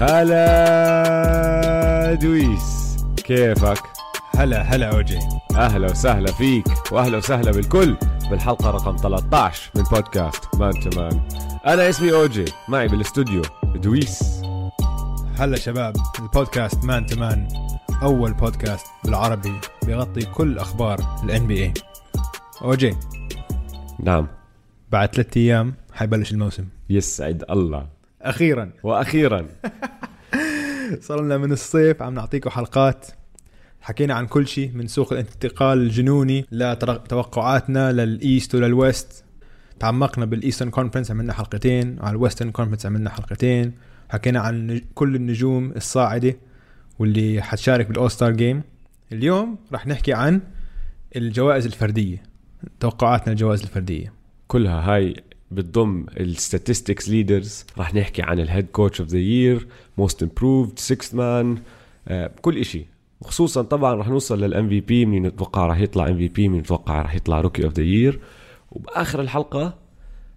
[0.00, 0.94] هلا
[2.14, 2.96] دويس.
[3.16, 3.82] كيفك؟
[4.36, 5.18] هلا هلا أوجي.
[5.56, 7.96] أهلا وسهلا فيك وأهلا وسهلا بالكل.
[8.30, 11.20] بالحلقة رقم 13 من بودكاست Man to Man.
[11.66, 13.42] أنا اسمي أوجي معي بالاستوديو
[13.74, 14.42] دويس.
[15.36, 17.48] هلا شباب البودكاست Man to Man
[18.02, 21.72] أول بودكاست بالعربي بيغطي كل أخبار ال NBA
[22.62, 22.96] أوجي
[24.00, 24.26] نعم.
[24.90, 26.64] بعد ثلاثة أيام حيبلش الموسم.
[26.90, 27.97] يسعد الله.
[28.22, 28.70] أخيرا.
[28.82, 29.46] وأخيرا.
[31.00, 33.06] صار لنا من الصيف عم نعطيكم حلقات.
[33.80, 39.24] حكينا عن كل شيء من سوق الانتقال الجنوني لتوقعاتنا لل East ولل West.
[39.80, 41.98] تعمقنا بال Eastern Conference عملنا حلقتين.
[42.00, 43.72] وعلى ال Western Conference عملنا حلقتين.
[44.08, 46.36] حكينا عن كل النجوم الصاعدة
[46.98, 48.62] واللي حتشارك بال All-Star Game.
[49.12, 50.40] اليوم رح نحكي عن
[51.16, 52.22] الجوائز الفردية
[52.80, 54.12] توقعاتنا الجوائز الفردية.
[54.48, 55.14] كلها هاي
[55.50, 59.66] بتضم ال statistics leaders رح نحكي عن ال head coach of the year
[59.98, 61.58] most improved sixth man
[62.42, 62.86] كل إشي.
[63.20, 67.40] وخصوصا طبعا رح نوصل لل MVP مين نتوقع رح يطلع MVP مين نتوقع رح يطلع
[67.40, 68.20] rookie of the year
[68.70, 69.74] وبآخر الحلقة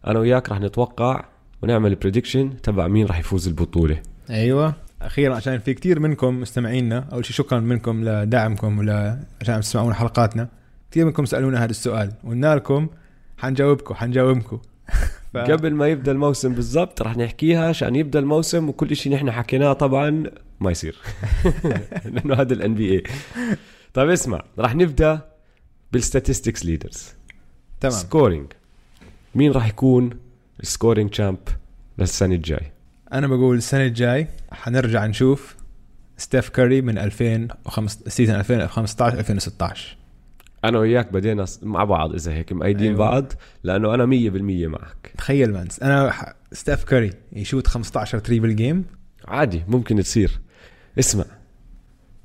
[0.07, 1.25] أنا وياك رح نتوقع
[1.61, 4.01] ونعمل prediction تبع مين رح يفوز البطولة.
[4.29, 4.73] أيوه.
[5.01, 10.49] أخيرا عشان في كتير منكم مستمعينا أول شيء شكرا منكم لدعمكم ولا عشان تسمعون حلقاتنا.
[10.91, 12.87] كثير منكم سألونا هذا السؤال وقلنا لكم
[13.37, 14.59] حنجاوبكم حنجاوبكم.
[15.33, 15.37] ف...
[15.37, 20.23] قبل ما يبدأ الموسم بالضبط رح نحكيها عشان يبدأ الموسم وكل شيء نحن حكيناه طبعا
[20.59, 20.97] ما يصير.
[22.13, 23.03] لأنه هذا ال NBA
[23.93, 25.21] طيب اسمع رح نبدأ
[25.91, 27.13] بال statistics leaders
[27.79, 27.93] تمام.
[27.95, 28.45] scoring
[29.35, 30.09] مين راح يكون
[30.59, 31.37] ال scoring champ
[31.97, 32.71] للسنة الجاي؟
[33.13, 35.55] أنا بقول السنة الجاي حنرجع نشوف
[36.17, 39.97] ستيف كاري من 2005 season 2015 2016
[40.65, 42.97] أنا وياك بدينا مع بعض إذا هيك مأيدين أيوة.
[42.99, 45.13] بعض لأنه أنا 100% معك.
[45.17, 46.13] تخيل man أنا
[46.51, 48.85] ستيف كاري يشوت 15 three بال game
[49.27, 50.39] عادي ممكن تصير.
[50.99, 51.25] اسمع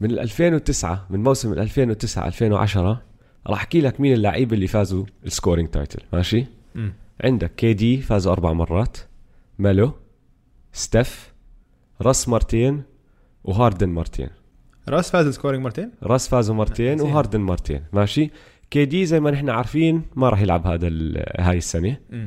[0.00, 3.02] من 2009 من موسم 2009 2010
[3.46, 6.88] راح أحكي لك مين اللعيبه اللي فازوا ال scoring title ماشي؟ م.
[7.24, 8.96] عندك KD فازوا أربع مرات
[9.58, 9.92] ميلو
[10.72, 11.32] ستيف
[12.00, 12.82] راس مرتين
[13.44, 14.28] وهاردن مرتين
[14.88, 17.80] راس فاز ال scoring مرتين؟ راس فازوا مرتين وهاردن مرتين.
[17.92, 18.30] ماشي.
[18.70, 20.88] KD زي ما نحن عارفين ما راح يلعب هذا
[21.38, 21.96] هاي السنة.
[22.10, 22.26] م.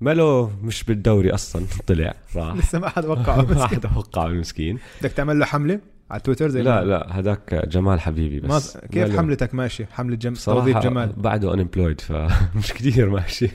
[0.00, 1.66] ماله مش بالدوري أصلا.
[1.86, 2.14] طلع.
[2.36, 2.54] راح.
[2.60, 3.42] لسه ما حد وقعه.
[3.42, 4.78] ما حد وقعه المسكين.
[5.00, 5.80] بدك تعمل له حملة
[6.10, 8.76] على تويتر زي لا لا هذاك جمال حبيبي بس.
[8.76, 9.18] ما كيف ماله.
[9.18, 10.34] حملتك ماشي؟ حملة جم...
[10.34, 11.12] توظيف جمال.
[11.16, 13.50] بعده unemployed فمش كثير ماشي.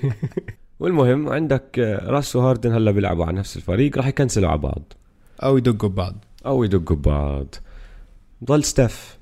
[0.79, 4.93] والمهم عندك راس وهاردن هلا بيلعبوا على نفس الفريق راح ي cancel وا على بعض.
[5.43, 6.15] أو يدقوا ببعض.
[6.45, 7.55] أو يدقوا ببعض.
[8.45, 9.17] ضل ستيف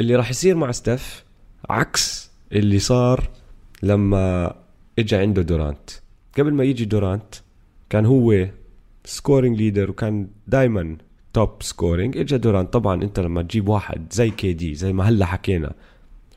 [0.00, 1.24] اللي راح يصير مع ستيف
[1.70, 3.30] عكس اللي صار
[3.82, 4.54] لما
[4.98, 5.90] اجى عنده دورانت.
[6.38, 7.34] قبل ما يجي دورانت
[7.90, 8.48] كان هو
[9.04, 10.96] scoring leader وكان دائما
[11.32, 15.72] top scoring اجى دورانت طبعا أنت لما تجيب واحد زي KD زي ما هلا حكينا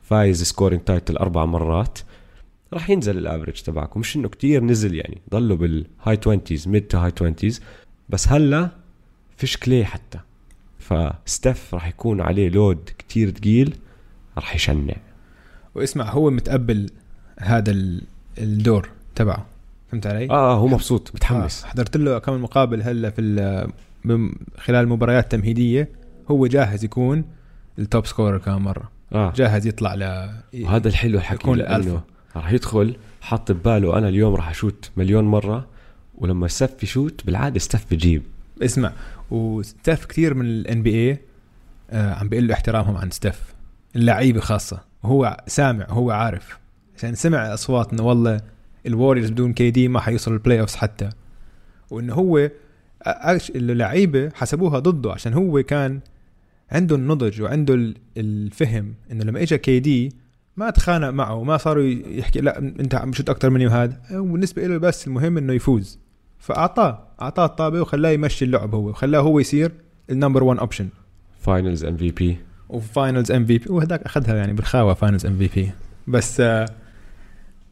[0.02, 1.98] فايز scoring title أربع مرات
[2.72, 4.00] راح ينزل ال average تبعكم.
[4.00, 7.34] مش إنه كتير نزل يعني ضلوا بال high 20 mid to high 20
[8.08, 8.70] بس هلا
[9.36, 10.20] فيش Klay حتى.
[10.84, 13.76] فستيف راح يكون عليه load كتير ثقيل
[14.36, 14.94] راح يشنع.
[15.74, 16.90] واسمع هو متقبل
[17.38, 17.72] هذا
[18.38, 19.46] الدور تبعه.
[19.90, 21.64] فهمت علي؟ آه هو مبسوط متحمس.
[21.64, 23.68] آه حضرت له كم مقابل هلا في
[24.58, 25.88] خلال مباريات تمهيدية.
[26.30, 27.24] هو جاهز يكون
[27.78, 28.90] ال top scorer كم مرة.
[29.12, 29.32] آه.
[29.36, 30.30] جاهز يطلع ل
[30.62, 32.00] وهذا الحلو الحكي لأنه
[32.36, 35.66] راح يدخل حاط بباله أنا اليوم راح أشوت مليون مرة
[36.18, 38.22] ولما ستيف يشوت بالعادة ستيف بجيب
[38.62, 38.92] اسمع
[39.30, 41.18] وستيف كثير من ال NBA
[41.92, 43.54] عم بيقول له احترامهم عن ستيف
[43.96, 44.80] اللعيبة خاصة.
[45.02, 46.58] وهو سامع وهو عارف.
[46.96, 48.40] عشان سمع اصوات انه والله
[48.86, 51.10] ال Warriors بدون KD ما حيوصل ال playoffs حتى.
[51.90, 52.50] وإنه هو
[53.54, 56.00] اللعيبة حسبوها ضده عشان هو كان
[56.72, 60.12] عنده النضج وعنده الفهم إنه لما اجى KD
[60.56, 64.00] ما تخانق معه وما صاروا يحكي لا أنت عم بشوت أكثر مني وهذا.
[64.12, 65.98] وبالنسبة له بس المهم إنه يفوز.
[66.38, 67.03] فأعطاه.
[67.24, 69.72] أعطاه الطابة وخلاه يمشي اللعب هو وخلاه هو يصير
[70.10, 70.88] ال number 1 option
[71.40, 72.38] Finals MVP
[72.68, 75.70] و Finals MVP وهذاك أخذها يعني بالخاوة Finals MVP
[76.08, 76.68] بس آه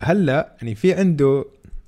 [0.00, 1.44] هلا يعني في عنده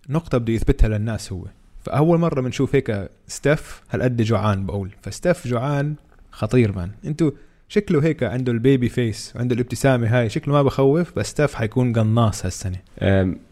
[0.09, 1.45] نقطة بده يثبتها للناس هو.
[1.85, 4.91] فأول مرة بنشوف هيك ستيف هالقد جوعان بقول.
[5.03, 5.95] فستيف جوعان
[6.31, 6.91] خطير man.
[7.05, 7.33] انتو
[7.69, 11.93] شكله هيك عنده ال baby face وعنده الابتسامة هاي شكله ما بخوف بس ستيف حيكون
[11.93, 12.79] قناص هالسنة.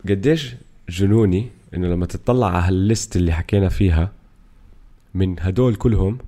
[0.09, 0.55] قديش
[0.89, 4.13] جنوني إنه لما تطلع على هال list اللي حكينا فيها
[5.15, 6.19] من هدول كلهم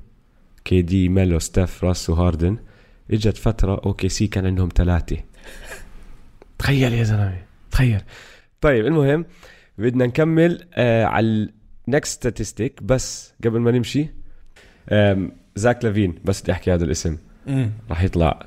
[0.64, 2.56] KD ميلو ستيف راس وهاردن
[3.10, 5.16] إجت فترة OKC كان عندهم ثلاثة.
[6.58, 8.00] تخيل يا زلمة تخيل.
[8.60, 9.24] طيب المهم
[9.78, 11.48] بدنا نكمل آه على
[11.88, 14.08] ال next statistic بس قبل ما نمشي
[15.56, 17.18] زاك لافين بس بدي أحكي هذا الاسم.
[17.90, 18.46] راح يطلع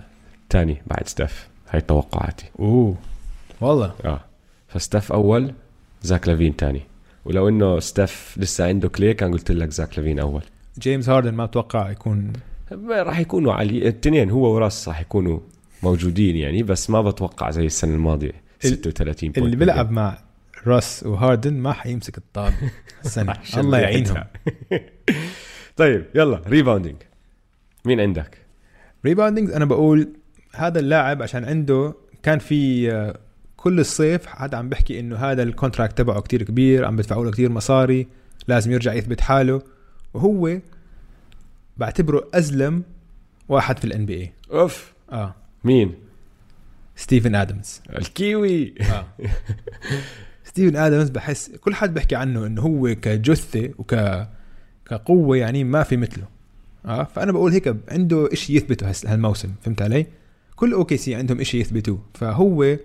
[0.49, 2.45] تاني بعد ستيف هاي توقعاتي.
[2.59, 2.95] أوه
[3.61, 3.95] والله.
[4.05, 4.21] آه
[4.67, 5.53] فستيف أول
[6.07, 6.81] زاك لافين تاني.
[7.25, 10.41] ولو إنه ستيف لسه عنده Klay كان قلت لك زاك لافين أول.
[10.79, 12.33] جيمس هاردن ما بتوقع يكون
[12.89, 15.39] راح يكونوا على الاثنين هو وراس راح يكونوا
[15.83, 18.29] موجودين يعني بس ما بتوقع زي السنة الماضية
[18.65, 20.17] ال- 36 اللي بيلعب مع
[20.67, 22.55] راس وهاردن ما حيمسك الطابة
[23.05, 23.33] السنة.
[23.57, 23.79] الله.
[23.79, 24.23] يعينهم.
[25.77, 26.95] طيب يلا rebounding
[27.85, 28.37] مين عندك؟
[29.05, 30.09] rebounding أنا بقول
[30.55, 31.93] هذا اللاعب عشان عنده
[32.23, 33.19] كان في آه،
[33.57, 37.31] كل الصيف حدا عم بحكي إنه هذا ال contract تبعه كتير كبير عم بدفعوا له
[37.31, 38.07] كتير مصاري
[38.47, 39.61] لازم يرجع يثبت حاله.
[40.13, 40.59] وهو
[41.77, 42.83] بعتبره أزلم
[43.49, 44.93] واحد في ال NBA أوف.
[45.11, 45.35] آه.
[45.63, 45.93] مين؟
[46.95, 47.81] ستيفن آدمز.
[47.89, 48.73] ال Kiwi.
[48.81, 49.07] آه.
[50.49, 53.95] ستيفن آدمز بحس كل حد بيحكي عنه إنه هو كجثة و ك
[54.85, 56.27] كقوة يعني ما في مثله.
[56.85, 57.03] آه.
[57.03, 60.05] فأنا بقول هيك عنده إشي يثبته هالموسم فهمت علي؟
[60.55, 62.01] كل OKC عندهم إشي يثبتوه.
[62.13, 62.77] فهو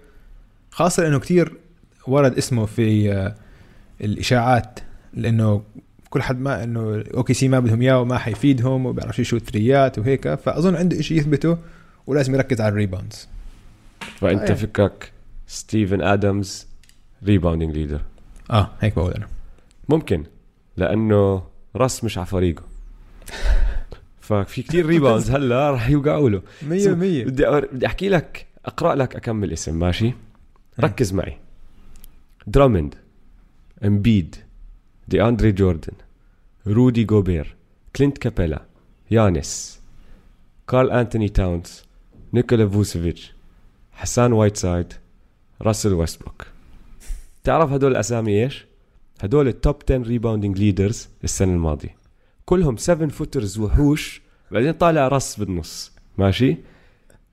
[0.73, 1.53] خاصة إنه كتير
[2.07, 3.35] ورد اسمه في آه،
[4.01, 4.79] الإشاعات
[5.15, 5.63] لإنه
[6.11, 10.35] كل حد ما إنه OKC ما بدهم إياه وما حيفيدهم وبيعرفش يشوت three ات وهيك
[10.35, 11.59] فأظن عنده إشي يثبته
[12.07, 13.29] ولازم يركز على ال rebounds.
[14.17, 14.55] فأنت آه.
[14.55, 15.13] فكرك
[15.47, 16.67] ستيفن آدمز
[17.25, 18.01] rebounding leader
[18.51, 19.27] آه هيك بقول أنا.
[19.89, 20.25] ممكن
[20.77, 21.43] لأنه
[21.77, 22.63] رأس مش على فريقه.
[24.21, 26.43] ففي كتير rebounds هلأ رح يوقعوا له.
[26.63, 27.25] 100% بدي.
[27.25, 30.15] بدي أحكي لك أقرأ لك أكمل اسم ماشي؟
[30.81, 31.39] ركز معي.
[32.47, 32.95] درامند
[33.85, 34.37] أمبيد
[35.09, 35.93] دي أندري جوردن
[36.67, 37.57] رودي جوبير
[37.97, 38.63] كلينت كابيلا
[39.11, 39.81] يانس
[40.69, 41.83] كارل أنتوني تاونز
[42.33, 43.33] نيكولا فوسيفيتش
[43.93, 44.93] حسان وايتسايد
[45.63, 46.47] راسل ويستبروك.
[47.45, 48.67] تعرف هدول الأسامي إيش؟
[49.21, 51.97] هدول ال top 10 rebounding leaders السنة الماضية.
[52.45, 55.93] كلهم 7 footers وحوش بعدين طالع رس بالنص.
[56.19, 56.57] ماشي؟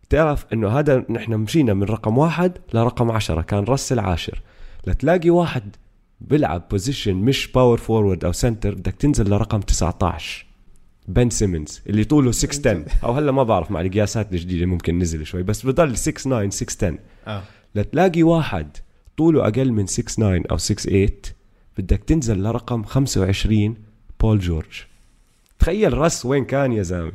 [0.10, 4.42] تعرف إنه هذا نحن مشينا من رقم واحد لرقم عشرة كان رس العاشر.
[4.88, 5.76] لتلاقي واحد
[6.22, 10.46] بيلعب position مش power forward أو center بدك تنزل لرقم 19
[11.08, 12.68] بن سيمنز اللي طوله 6'10
[13.04, 16.02] أو هلا ما بعرف مع القياسات الجديدة ممكن نزل شوي بس بضل 6'9
[16.84, 16.94] 6'10
[17.28, 17.44] آه.
[17.76, 18.78] لتلاقي واحد
[19.18, 19.92] طوله أقل من 6'9
[20.22, 21.12] أو 6'8
[21.78, 23.76] بدك تنزل لرقم 25
[24.20, 24.84] بول جورج
[25.60, 27.12] تخيل رس وين كان يا زلمة.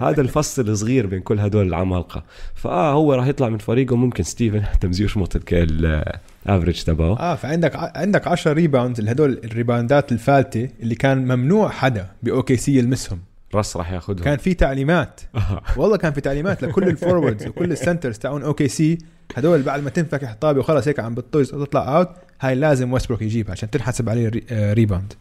[0.00, 2.24] هذا الفسل الصغير بين كل هدول العمالقة.
[2.54, 3.96] فآه هو راح يطلع من فريقه.
[3.96, 7.18] ممكن ستيفن آدمز يشمط ال average تبعه.
[7.18, 12.56] آه فعندك عندك 10 rebounds هدول ال rebound ات الفالتة اللي كان ممنوع حدا ب
[12.56, 13.18] OKC يلمسهم.
[13.54, 15.20] رس راح ياخذهم كان في تعليمات.
[15.34, 15.62] آه.
[15.76, 18.98] والله كان في تعليمات لكل ال forwards وكل ال centers تاعون OKC
[19.36, 22.08] هدول بعد ما تنفكح طابه وخلص هيك عم بتطز وتطلع out
[22.40, 25.12] هاي لازم ويستبروك يجيبها عشان تنحسب عليه re- آه، rebound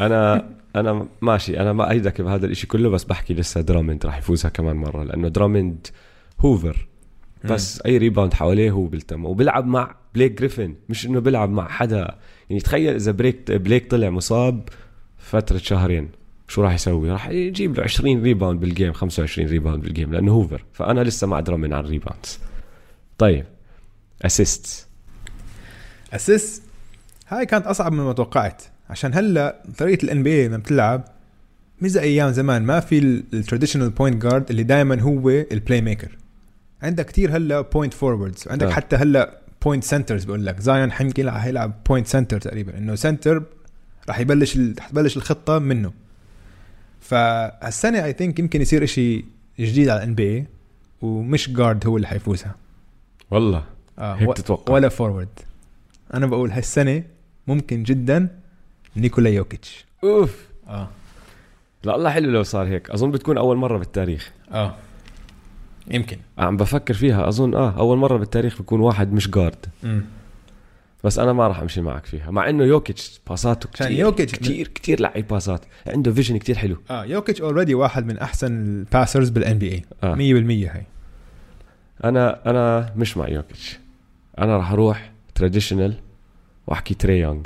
[0.00, 4.76] أنا أنا ماشي أنا مأيدك بهذا الإشي كله بس بحكي لسه درامند راح يفوزها كمان
[4.76, 5.86] مرة لأنه درامند
[6.40, 6.88] Hoover.
[7.44, 12.18] بس أي rebound حواليه هو بيلتم وبيلعب مع بليك جريفن مش إنه بيلعب مع حدا.
[12.50, 14.68] يعني تخيل إذا بليك بليك طلع مصاب
[15.18, 16.08] فترة شهرين
[16.48, 20.32] شو راح يسوي؟ راح يجيب له 20 rebound بال game 25 rebound بال game لأنه
[20.32, 20.64] Hoover.
[20.72, 22.38] فأنا لسه مع درامند على ال rebounds
[23.18, 23.44] طيب
[24.22, 24.88] assist
[26.12, 26.62] اسيس
[27.28, 28.62] هاي كانت أصعب مما توقعت.
[28.90, 31.04] عشان هلا طريقة ال NBA لما بتلعب
[31.80, 36.18] مش زي أيام زمان ما في ال traditional point guard اللي دائما هو ال playmaker
[36.82, 38.70] عندك كتير هلا point forwards عندك آه.
[38.70, 40.60] حتى هلا point centers بقول لك.
[40.60, 42.78] زايون حيمكن يلعب هيلعب point center تقريبا.
[42.78, 43.42] إنه center
[44.08, 45.92] راح يبلش رح تبلش الخطة منه.
[47.00, 49.24] فهالسنة I think يمكن يصير إشي
[49.60, 50.44] جديد على ال NBA
[51.02, 52.54] ومش guard هو اللي حيفوزها.
[53.30, 53.64] والله.
[53.98, 54.74] آه هيك تتوقع.
[54.74, 55.28] ولا forward
[56.14, 57.02] أنا بقول هالسنة
[57.46, 58.28] ممكن جدا
[58.96, 59.84] نيكولا يوكيتش.
[60.04, 60.46] أوف.
[60.68, 60.88] آه.
[61.84, 62.90] لا الله حلو لو صار هيك.
[62.90, 64.32] أظن بتكون أول مرة بالتاريخ.
[64.52, 64.74] آه.
[65.90, 66.16] يمكن.
[66.38, 67.28] عم بفكر فيها.
[67.28, 69.66] أظن آه أول مرة بالتاريخ بيكون واحد مش guard.
[69.84, 70.04] امم
[71.04, 74.68] بس أنا ما راح أمشي معك فيها مع إنه يوكيتش pass اته كتير يوكيتش كتير.
[74.68, 75.60] كتير لعيب pass ات.
[75.86, 76.76] عنده vision كتير حلو.
[76.90, 80.14] آه يوكيتش already واحد من أحسن ال passers بال N BA آه.
[80.14, 80.18] 100%
[80.76, 80.82] هي
[82.04, 83.78] أنا أنا مش مع يوكيتش.
[84.38, 85.94] أنا راح أروح traditional
[86.66, 87.42] وأحكي تراي يونغ.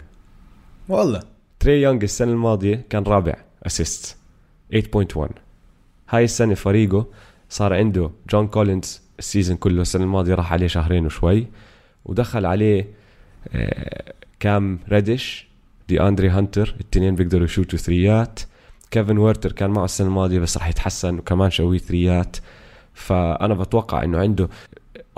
[0.89, 1.23] والله.
[1.61, 3.35] تراي يونغ السنة الماضية كان رابع
[3.67, 4.17] assist
[4.75, 5.29] 8.1
[6.09, 7.07] هاي السنة فريقه
[7.49, 11.47] صار عنده جون كولينز ال season كله السنة الماضية راح عليه شهرين وشوي
[12.05, 12.89] ودخل عليه
[13.53, 15.49] آه، كام ريديش
[15.89, 18.41] دي اندري هانتر الاثنين بيقدروا يشوتوا three ات
[18.91, 22.37] كيفن ويرتر كان معه السنة الماضية بس راح يتحسن وكمان شوي three ات
[22.95, 24.49] فأنا بتوقع إنه عنده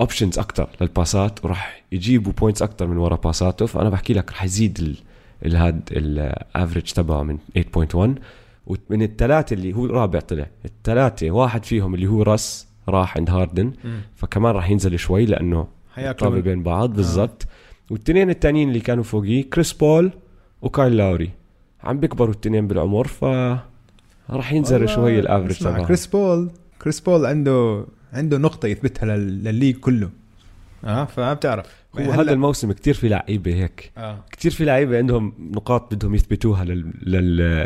[0.01, 4.13] options أكثر لل pass ات وراح يجيبوا points أكثر من ورا pass اته فأنا بحكي
[4.13, 4.97] لك راح يزيد
[5.45, 7.97] الهاد ال average تبعه من 8.1
[8.67, 10.47] ومن الثلاثه اللي هو رابع طلع.
[10.65, 13.71] الثلاثه واحد فيهم اللي هو رس راح عند هاردن.
[14.15, 17.47] فكمان راح ينزل شوي لأنه حياكلوا بين بعض بالضبط.
[17.89, 20.11] والتنين التانيين اللي كانوا فوقيه كريس بول
[20.61, 21.29] وكايل لاوري
[21.83, 23.23] عم بيكبروا التنين بالعمر ف
[24.29, 26.49] راح ينزل شوي ال average تبعهم كريس بول
[26.81, 30.09] كريس بول عنده عنده نقطة يثبتها لل- لل league كله.
[30.83, 31.65] آه فما بتعرف.
[31.99, 33.91] هو هذا الموسم كتير في لعيبة هيك.
[33.97, 34.19] آه.
[34.31, 36.93] كتير في لعيبة عندهم نقاط بدهم يثبتوها لل-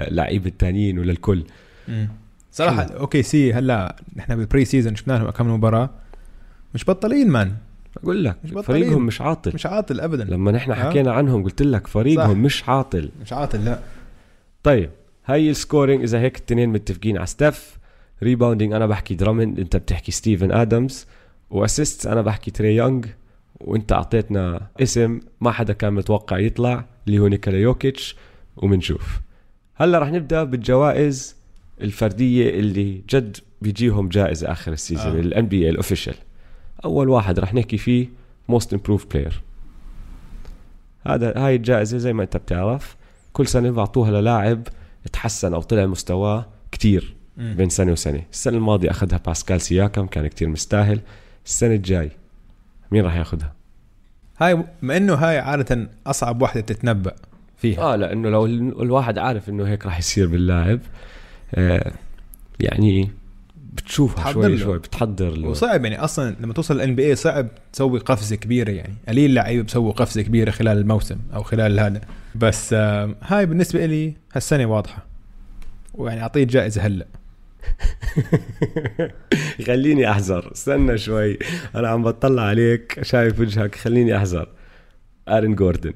[0.10, 1.44] للعيبه التانيين وللكل.
[1.88, 2.10] مم.
[2.52, 5.90] صراحة OKC هلا نحن بال preseason شفنا لهم كم مباراة.
[6.74, 7.54] مش بطلين مان.
[8.04, 8.64] بقول لك مش بطلين.
[8.64, 9.52] فريقهم مش عاطل.
[9.54, 10.24] مش عاطل ابدا.
[10.24, 10.76] لما نحن آه.
[10.76, 12.38] حكينا عنهم قلت لك فريقهم صح.
[12.38, 13.10] مش عاطل.
[13.22, 13.80] مش عاطل لا.
[14.64, 14.90] طيب
[15.26, 17.78] هاي ال scoring إذا هيك التنين متفقين على ستيف
[18.24, 21.06] rebounding أنا بحكي درامند أنت بتحكي ستيفن آدمز.
[21.50, 22.08] و assist.
[22.08, 23.06] أنا بحكي تراي يونغ
[23.60, 28.16] وأنت أعطيتنا اسم ما حدا كان متوقع يطلع اللي هو نيكولا يوكيتش
[28.58, 29.20] ومنشوف.
[29.76, 31.36] هلأ رح نبدأ بالجوائز
[31.82, 35.20] الفردية اللي جد بيجيهم جائزة آخر ال season.
[35.20, 36.16] ال NBA official
[36.86, 38.08] أول واحد رح نحكي فيه
[38.50, 39.42] most improved player
[41.08, 42.96] هذا هاي الجائزة زي ما أنت بتعرف
[43.34, 44.68] كل سنة بعطوها للاعب
[45.14, 47.16] تحسن أو طلع مستواه كتير.
[47.38, 48.22] بين سنة وسنة.
[48.32, 51.00] السنة الماضية أخذها باسكال سياكم كان كتير مستاهل.
[51.46, 52.12] السنة الجاي.
[52.92, 53.54] مين راح ياخذها؟
[54.40, 57.16] هاي ما إنه هاي عادة أصعب وحدة تتنبأ
[57.58, 57.82] فيها.
[57.82, 60.80] آه لأنه لو ال- الواحد عارف إنه هيك راح يصير باللاعب
[61.56, 61.92] آه
[62.60, 63.10] يعني
[63.74, 64.58] بتشوفها شوي له.
[64.64, 65.48] شوي بتحضر له.
[65.48, 68.94] وصعب يعني أصلا لما توصل الان بي اي صعب تسوي قفزة كبيرة يعني.
[69.08, 72.02] قليل لعيبه بسووا قفزة كبيرة خلال الموسم أو خلال هذا.
[72.36, 75.06] بس آه هاي بالنسبة لي هالسنة واضحة.
[75.94, 77.06] ويعني أعطيه جائزة هلأ.
[79.68, 80.52] خليني أحذر.
[80.52, 81.40] استنى شوي.
[81.76, 83.76] أنا عم بطلع عليك شايف وجهك.
[83.76, 84.48] خليني أحذر.
[85.28, 85.94] Aaron Gordon.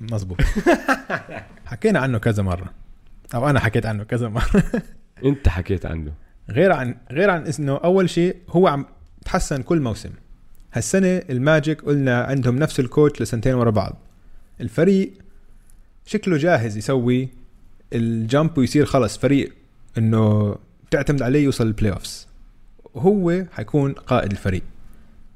[0.00, 0.38] مزبوط
[1.66, 2.72] حكينا عنه كذا مرة.
[3.34, 4.62] أو أنا حكيت عنه كذا مرة.
[5.24, 6.12] أنت حكيت عنه.
[6.50, 8.86] غير عن غير عن إنه أول شيء هو عم
[9.24, 10.10] تحسن كل موسم.
[10.72, 13.98] هالسنة الماجيك قلنا عندهم نفس ال coach لسنتين ورا بعض.
[14.60, 15.12] الفريق
[16.06, 17.28] شكله جاهز يسوي
[17.92, 19.18] ال jump ويصير خلص.
[19.18, 19.52] فريق
[19.98, 20.56] إنه
[20.90, 22.28] بتعتمد عليه يوصل ال playoffs
[22.94, 24.62] وهو حيكون قائد الفريق.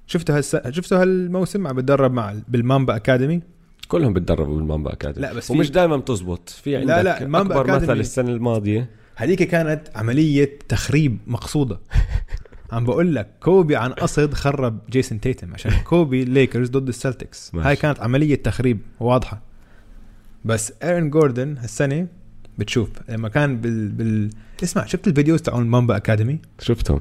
[0.06, 0.56] شفتوا هالس...
[0.70, 3.40] شفتوا هالموسم عم بتدرب مع بال Mamba Academy؟
[3.88, 5.26] كلهم بتدربوا بال Mamba Academy.
[5.26, 6.48] لا، بس في- ومش دائما بتزبط.
[6.48, 8.00] في عندك لا، لا، المامبا أكبر مثل academy.
[8.00, 8.90] السنة الماضية.
[9.16, 11.80] هذيك كانت عملية تخريب مقصودة.
[12.72, 17.54] عم بقول لك كوبي عن قصد خرب جيسون تيتم عشان كوبي الليكرز ضد السلتكس.
[17.54, 19.42] هاي كانت عملية تخريب واضحة.
[20.44, 22.06] بس Aaron Gordon هالسنة
[22.58, 22.90] بتشوف.
[23.08, 24.30] لما كان بال, بال...
[24.62, 27.00] اسمع شفت ال videos تاعون ال Mamba Academy؟ شفتهم.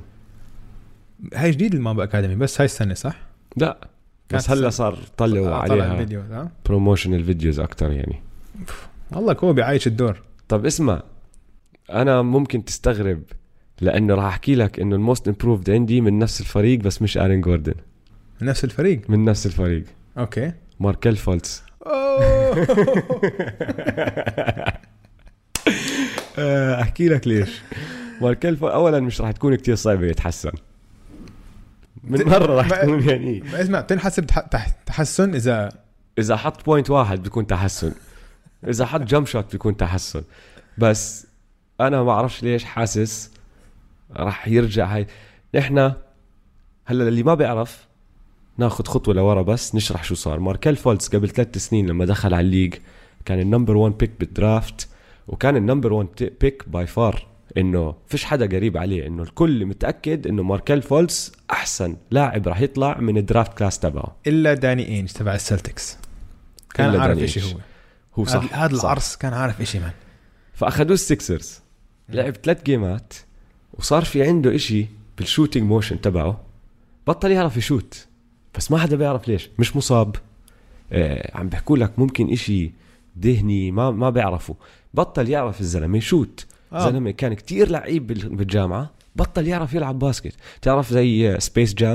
[1.34, 3.16] هاي جديد ال Mamba Academy بس هاي السنة صح؟
[3.58, 3.88] لا
[4.34, 4.70] بس هلا.
[4.70, 8.22] صار طلعوا طلع عليها الفيديو ها؟ promotional videos أكثر يعني.
[9.12, 10.22] والله كوبي عايش الدور.
[10.48, 11.04] طب اسمع
[11.90, 13.22] أنا ممكن تستغرب
[13.82, 17.42] لأنه راح أحكي لك إنه ال most improved عندي من نفس الفريق بس مش Aaron
[17.42, 17.74] Gordon
[18.42, 19.84] نفس الفريق؟ من نفس الفريق.
[20.18, 20.52] okay.
[20.80, 21.64] Markelle Fultz.
[21.86, 22.54] آه،
[26.82, 27.62] أحكي لك ليش.
[28.22, 30.52] Markelle Fultz اولا مش راح تكون كتير صعبة يتحسن.
[32.04, 33.44] من مرة راح تكون يعني.
[33.62, 35.70] اسمع بتنحسب تح- تح- تحسن إذا
[36.20, 37.92] إذا حط point واحد بيكون تحسن.
[38.68, 40.22] إذا حط jump shot بيكون تحسن.
[40.78, 41.28] بس
[41.82, 43.32] أنا ما بعرفش ليش حاسس
[44.16, 45.08] راح يرجع هاي.
[45.56, 45.78] نحن
[46.86, 47.88] هلأ اللي ما بيعرف
[48.58, 50.40] ناخذ خطوة لورا بس نشرح شو صار.
[50.40, 52.74] Markelle Fultz قبل ثلاث سنين لما دخل على ال league
[53.26, 54.88] كان ال number 1 pick بال draft
[55.28, 57.28] وكان ال number 1 pick by far
[57.58, 63.00] إنه فيش حدا قريب عليه إنه الكل متأكد إنه Markelle Fultz أحسن لاعب راح يطلع
[63.00, 64.16] من ال draft class تبعه.
[64.28, 65.98] إلا Danny Ainge تبع السلتكس.
[66.74, 67.54] كان عارف إيش.
[67.54, 67.60] هو.
[68.16, 68.82] هو صح هذا-.
[68.82, 69.92] العرس كان عارف إيش man
[70.54, 71.60] فأخذوه السكسرز
[72.10, 73.14] لعب ثلاث gameات
[73.74, 76.42] وصار في عنده إشي بال shooting motion تبعه.
[77.08, 78.08] بطل يعرف يshoot
[78.58, 79.50] بس ما حدا بيعرف ليش.
[79.60, 80.16] مش مصاب.
[80.92, 82.72] آه عم بيحكوا لك ممكن إشي
[83.20, 84.56] ذهني ما ما بيعرفوا
[84.94, 86.90] بطل يعرف الزلمة يshoot آه.
[86.90, 91.90] زلمة كان كتير لعيب بال- بالجامعة بطل يعرف يلعب basket تعرف زي Space Jam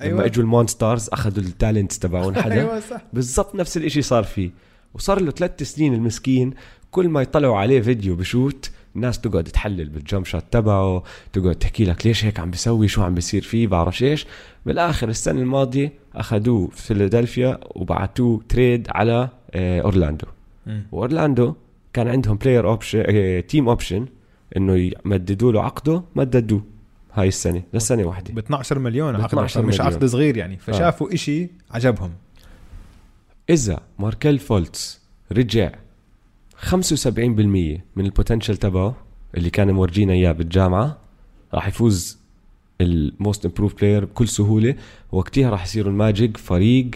[0.00, 0.12] أيوة.
[0.12, 0.32] لما أيوة.
[0.32, 4.50] إجوا ال monsters أخذوا ال talents تبعون حدا أيوه صح بالضبط نفس الإشي صار فيه
[4.94, 6.54] وصار له ثلاث سنين المسكين
[6.90, 11.02] كل ما يطلعوا عليه فيديو بشوت الناس تقعد تحلل بال jump shot تبعه
[11.32, 14.26] تقعد تحكي لك ليش هيك عم بيسوي شو عم بيصير فيه بعرفش إيش
[14.66, 20.26] بالآخر السنة الماضية أخذوه في فيلادلفيا وبعتوه trade على آه، أورلاندو.
[20.92, 21.54] وأورلاندو
[21.98, 24.06] كان عندهم player option team option
[24.56, 26.62] إنه يمددوا له عقده مددوه
[27.14, 28.34] هاي السنة لسنه واحدة.
[28.34, 29.92] ب 12 مليون عقد 12 مش مليون.
[29.92, 30.56] عقد صغير يعني.
[30.56, 32.12] فشافوا إشي عجبهم.
[33.50, 35.00] إذا Markelle Fultz
[35.32, 35.72] رجع
[36.70, 36.70] 75%
[37.16, 38.96] من ال potential تبعه
[39.36, 40.98] اللي كان مورجينا إياه بالجامعة
[41.54, 42.18] راح يفوز
[42.80, 44.74] ال most improved player بكل سهولة.
[45.12, 46.90] وقتها راح يصيروا الماجيك فريق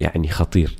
[0.00, 0.76] يعني خطير.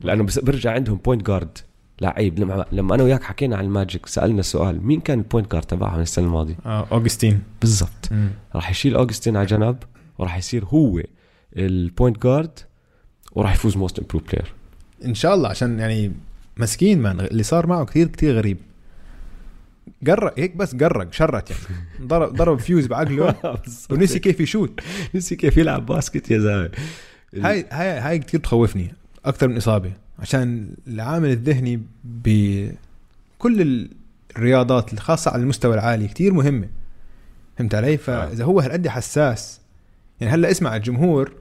[0.00, 1.58] لأنه بس برجع عندهم point guard
[2.00, 2.38] لعيب.
[2.38, 6.00] لما لما أنا وياك حكينا عن الماجيك سألنا السؤال مين كان ال point guard تبعهم
[6.00, 7.42] السنة الماضية؟ آه أوغستين.
[7.60, 8.10] بالضبط.
[8.54, 9.76] راح يشيل أوغستين على جنب
[10.18, 11.02] وراح يصير هو
[11.56, 12.58] ال point guard
[13.32, 14.52] وراح يفوز most improved player
[15.04, 16.12] إن شاء الله عشان يعني
[16.56, 18.58] مسكين man اللي صار معه كثير كثير غريب.
[20.06, 21.62] طرق هيك بس قرق شرت يعني.
[22.02, 23.34] ضرب ضرب فيوز بعقله.
[23.90, 24.80] ونسي كيف يشوت.
[25.14, 26.70] نسي كيف يلعب basket يا زلمة.
[27.34, 29.92] هاي هاي هاي كثير تخوفني أكثر من إصابة.
[30.20, 33.88] عشان العامل الذهني بكل
[34.36, 36.68] الرياضات الخاصة على المستوى العالي كثير مهمة.
[37.58, 39.60] فهمت علي؟ فإذا هو هالقد حساس
[40.20, 41.32] يعني هلأ اسمع الجمهور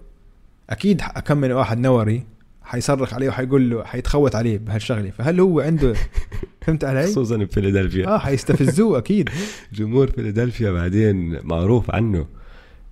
[0.70, 2.24] أكيد كم من واحد نوري
[2.64, 5.10] حيصرخ عليه وحيقول له حيتخوت عليه بهالشغلة.
[5.10, 5.94] فهل هو عنده
[6.62, 9.30] فهمت علي؟ خصوصا بفيلادلفيا آه حيستفزوه أكيد.
[9.74, 12.28] جمهور فيلادلفيا بعدين معروف عنه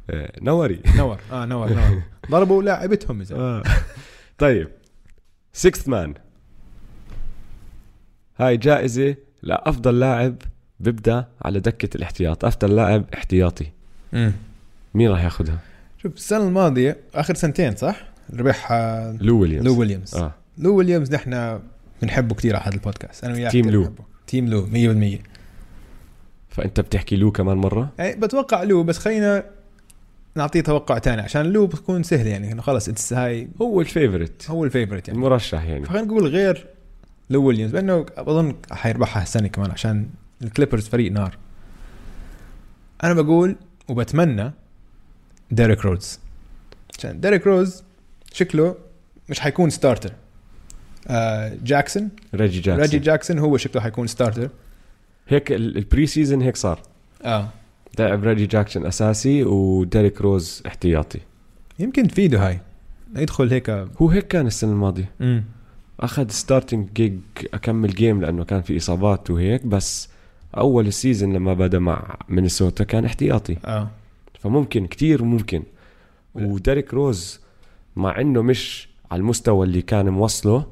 [0.09, 0.79] آه، نوري.
[0.97, 2.01] نور آه نور نور.
[2.31, 3.35] ضربوا لاعبتهم إذا.
[3.35, 3.63] آه.
[4.37, 4.67] طيب.
[5.57, 6.13] sixth man
[8.37, 10.35] هاي جائزة لأفضل لاعب
[10.79, 13.65] بيبدأ على دكة الاحتياط أفضل لاعب احتياطي
[14.13, 14.31] مم.
[14.93, 15.59] مين راح ياخذها؟
[16.03, 21.59] شوف السنة الماضية آخر سنتين صح؟ ربحها لو ويليامز لو ويليامز آه لو ويليامز نحن
[22.01, 23.81] بنحبه كثير على هذا البودكاست أنا وياك team Lou.
[23.81, 24.03] بنحبه.
[24.27, 24.67] team Lou
[25.17, 25.21] 100%
[26.49, 29.43] فأنت بتحكي لو كمان مرة يعني بتوقع لو بس خلينا
[30.37, 34.49] نعطيه توقع تاني عشان لو بتكون سهله يعني إنه خلص it's هاي هو ال favorite
[34.49, 35.19] هو ال favorite يعني.
[35.19, 35.85] المرشح يعني.
[35.85, 36.67] فخلينا نقول غير
[37.29, 40.09] لو ويليامز لأنه أظن حيربحها السنة كمان عشان
[40.43, 41.37] الكليبرز فريق نار.
[43.03, 43.55] أنا بقول
[43.89, 44.51] وبتمنى
[45.51, 46.19] ديريك روز
[46.97, 47.83] عشان ديريك روز
[48.33, 48.75] شكله
[49.29, 50.11] مش حيكون starter
[51.07, 54.49] آه جاكسون ريجي جاكسون ريجي جاكسون هو شكله حيكون starter
[55.27, 56.81] هيك ال- ال preseason هيك صار.
[57.25, 57.49] آه.
[57.99, 61.19] لعب ريجي جاكسون أساسي وديريك روز احتياطي.
[61.79, 62.59] يمكن تفيده هاي.
[63.15, 63.69] يدخل هيك.
[63.69, 65.11] هو هيك كان السنة الماضية.
[65.21, 65.43] امم
[65.99, 67.19] أخذ starting gig
[67.53, 70.09] أكمل game لأنه كان في إصابات وهيك بس
[70.57, 73.57] أول ال season لما بدأ مع مينيسوتا كان احتياطي.
[73.65, 73.89] آه.
[74.39, 75.63] فممكن كتير ممكن.
[76.35, 77.39] وديريك روز
[77.95, 80.65] مع إنه مش على المستوى اللي كان موصله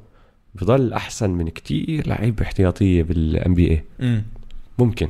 [0.55, 4.23] بضل أحسن من كتير لعيبة احتياطية بال NBA
[4.79, 5.09] ممكن.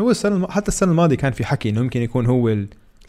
[0.00, 0.46] هو السنة الم...
[0.46, 2.48] حتى السنة الماضية كان في حكي إنه ممكن يكون هو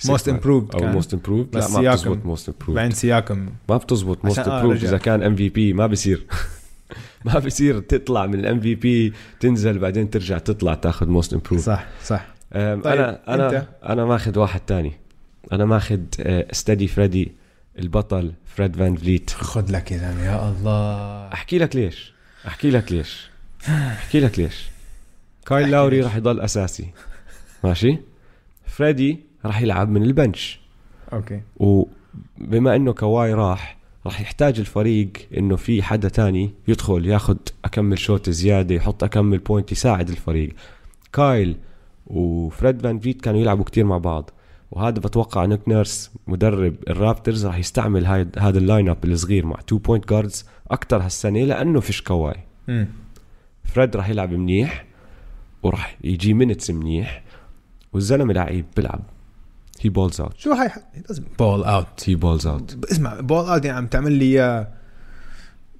[0.05, 4.25] ال most improved أو most improve لا ما بتزبط most improve بعدين سياكم ما بتزبط
[4.25, 4.87] most عشان- آه، improve رجع.
[4.89, 6.25] إذا كان MVP ما بصير
[7.25, 12.25] ما بصير تطلع من ال MVP تنزل بعدين ترجع تطلع تاخذ most improve صح صح.
[12.53, 14.93] طيب، أنا أنا أنت؟ أنا ماخذ واحد تاني.
[15.51, 15.99] أنا ماخذ
[16.51, 17.31] steady فريدي
[17.79, 21.33] البطل فريد فان فليت خذ لك يا زلمه يا الله.
[21.33, 22.13] أحكي لك ليش؟
[22.47, 23.29] أحكي لك ليش؟
[23.69, 24.67] أحكي لك ليش؟
[25.47, 26.87] كايل لاوري راح يضل أساسي.
[27.63, 27.97] ماشي؟
[28.65, 30.59] فريدي راح يلعب من ال bench.
[31.13, 31.41] okay.
[31.57, 38.29] وبما إنه كواي راح راح يحتاج الفريق إنه في حدا تاني يدخل ياخد أكمل shot
[38.29, 40.53] زيادة يحط أكمل point يساعد الفريق.
[41.13, 41.57] كايل
[42.07, 44.29] وفريد فان فيت كانوا يلعبوا كتير مع بعض.
[44.71, 49.55] وهذا بتوقع نيك نيرس مدرب الرابترز راح يستعمل هاي هذا ال line up الصغير مع
[49.67, 52.37] two point guards أكثر هالسنة لأنه فيش كواي.
[53.63, 54.86] فريد راح يلعب منيح.
[55.67, 57.23] وراح يجي مينتس منيح
[57.93, 59.01] والزلمة لعيب بيلعب
[59.81, 60.69] هي بولز اوت شو هاي
[61.39, 64.67] بول اوت هي بولز اوت اسمع بول اوت يعني عم تعمل لي إياه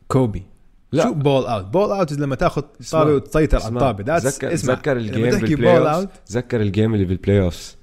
[0.08, 0.43] كوبي
[0.91, 1.04] لا.
[1.04, 2.62] شو بول اوت بول اوت لما تاخذ.
[2.91, 3.73] طابة وتسيطر على.
[3.73, 4.04] الطابة.
[4.04, 7.76] ذاتس تذكر اسمع لما الجيم بالبلاي اوت تذكر الجيم اللي بالبلاي اوف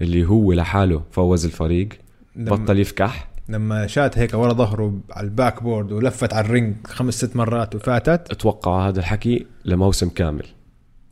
[0.00, 1.88] اللي هو لحاله فوز الفريق
[2.36, 3.28] لما, بطل يفكح.
[3.48, 7.74] لما شات هيك ورا ظهره على ال backboard ولفت على ال ring خمس ست مرات
[7.74, 8.30] وفاتت.
[8.30, 10.46] أتوقع هذا الحكي لموسم كامل.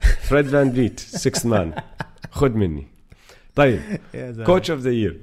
[0.01, 1.73] فريد فان فيت 6 man
[2.31, 2.87] خد مني
[3.55, 3.81] طيب
[4.47, 5.21] coach of the year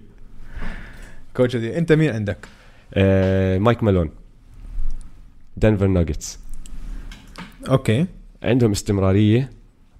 [1.35, 2.47] coach دي انت مين عندك؟
[3.63, 4.09] مايك مالون
[5.57, 6.39] دنفر ناجتس
[7.69, 8.05] okay
[8.43, 9.49] عندهم استمرارية.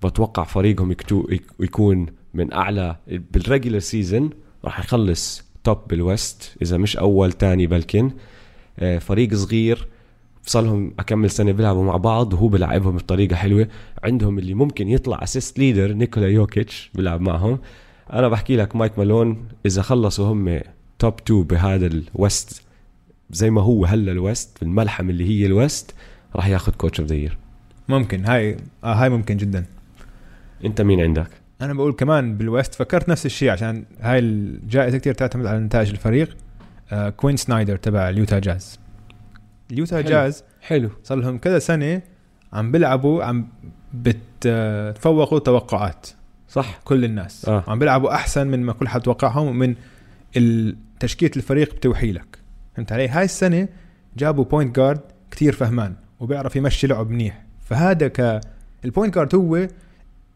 [0.04, 4.30] بتوقع فريقهم يكتو يك- يكون من اعلى بال regular season
[4.66, 8.12] راح يخلص top بال West إذا مش أول تاني بلكن.
[8.80, 9.88] آه، فريق صغير.
[10.45, 13.67] صار أكمل سنة بيلعبوا مع بعض وهو بيلعبهم بطريقة حلوة.
[14.03, 17.60] عندهم اللي ممكن يطلع assist leader نيكولا يوكيتش بيلعب معهم.
[18.13, 20.60] أنا بحكي لك مايك مالون إذا خلصوا هم
[21.00, 22.63] top 2 بهذا ال West
[23.32, 25.93] زي ما هو هلا ال West في الملحمه اللي هي ال West
[26.36, 27.30] راح ياخذ coach of the
[27.89, 28.25] ممكن.
[28.25, 29.65] هاي آه هاي ممكن جدا.
[30.65, 31.27] أنت مين عندك؟
[31.62, 35.89] أنا بقول كمان بال West فكرت نفس الشيء عشان هاي الجائزة كثير تعتمد على نتائج
[35.89, 36.38] الفريق.
[36.91, 38.79] آه كوين سنايدر تبع اليوتا جاز.
[39.71, 40.10] اليوتا حلو.
[40.10, 40.89] جاز حلو.
[41.04, 42.02] صار لهم كذا سنة
[42.54, 43.47] عم بيلعبوا عم
[43.93, 46.08] بتفوقوا توقعات.
[46.49, 46.80] صح.
[46.84, 47.45] كل الناس.
[47.49, 47.63] آه.
[47.67, 49.76] عم بيلعبوا أحسن من ما كل حد توقعهم ومن
[50.99, 52.39] تشكيلة الفريق بتوحي لك.
[52.76, 53.67] فهمت علي؟ هاي السنة
[54.17, 57.45] جابوا point guard كثير فهمان وبيعرف يمشي لعب منيح.
[57.62, 58.41] فهذا ك
[58.86, 59.67] ال point guard هو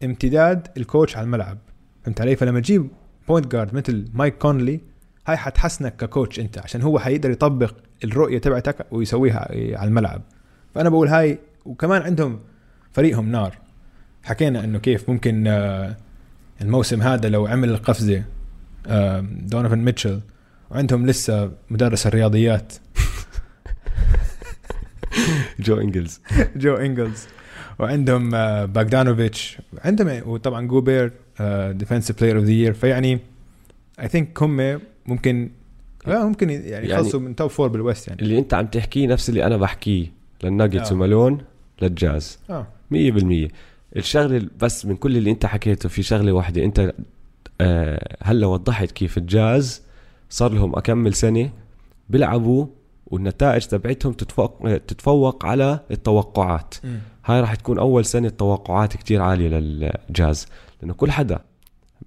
[0.04, 1.58] امتداد ال coach على الملعب.
[2.04, 2.88] فهمت علي؟ فلما تجيب
[3.28, 4.80] point guard مثل مايك كونلي
[5.28, 10.22] هاي حتحسنك ك coach أنت عشان هو حيقدر يطبق الرؤية تبعتك ويسويها على الملعب.
[10.74, 12.40] فأنا بقول هاي وكمان عندهم
[12.92, 13.58] فريقهم نار.
[14.22, 15.96] حكينا إنه كيف ممكن آه،
[16.60, 18.24] الموسم هذا لو عمل القفزة
[18.86, 20.20] آه، دونيفن ميتشل
[20.70, 22.70] وعندهم لسه مدرس الرياضيات.
[25.60, 26.20] جو إنجلز.
[26.56, 27.26] جو إنجلز.
[27.78, 29.58] وعندهم آه، باغدانوفيتش.
[29.84, 31.12] عندهم وطبعا جوبير
[31.70, 33.18] defensive player of the year فيعني
[34.00, 35.50] I think هم ممكن
[36.06, 38.22] آه ممكن يعني يعني- يخلصوا من top four بال West يعني.
[38.22, 40.12] اللي انت عم تحكيه نفس اللي أنا بحكيه
[40.44, 40.94] للناجتس آه.
[40.94, 41.38] ومالون
[41.82, 42.38] للجاز.
[42.50, 42.66] آه.
[42.90, 43.48] مية بالمية.
[43.96, 46.64] الشغلة بس من كل اللي انت حكيته في شغلة واحدة.
[46.64, 46.92] انت
[47.60, 49.82] آه هلا وضحت كيف الجاز
[50.30, 51.50] صار لهم أكمل سنة
[52.10, 52.66] بيلعبوا
[53.06, 56.74] والنتائج تبعتهم تتفوق, تتفوق على التوقعات.
[57.24, 60.46] هاي راح تكون أول سنة توقعات كتير عالية للجاز.
[60.82, 61.38] لأنه كل حدا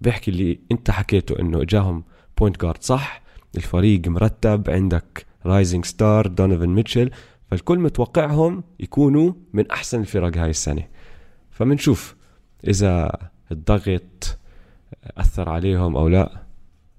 [0.02, 2.04] بيحكي اللي انت حكيته إنه إجاهم
[2.42, 3.22] point guard صح؟
[3.56, 7.12] الفريق مرتب عندك rising star دونيفن ميتشل
[7.52, 10.88] فالكل متوقعهم يكونوا من أحسن الفرق هاي السنة.
[11.52, 12.16] فمنشوف
[12.68, 13.12] إذا
[13.52, 14.38] الضغط
[15.18, 16.42] أثر عليهم أو لا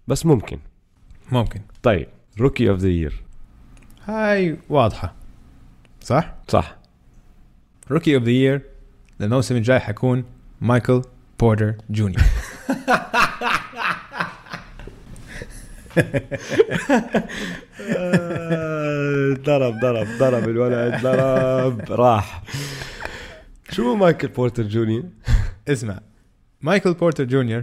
[0.08, 0.58] بس ممكن.
[1.32, 1.60] ممكن.
[1.82, 2.08] طيب
[2.40, 3.22] rookie of the year
[4.04, 5.14] هاي واضحة.
[6.00, 6.76] صح؟ صح.
[7.90, 8.62] rookie of the year
[9.20, 10.24] للموسم الجاي حيكون
[10.60, 11.02] مايكل
[11.40, 12.22] بورتر جونيور
[19.46, 22.42] ضرب ضرب ضرب الولد ضرب راح.
[23.70, 25.04] شو مايكل بورتر جونيور؟
[25.68, 26.00] اسمع
[26.62, 27.62] مايكل بورتر جونيور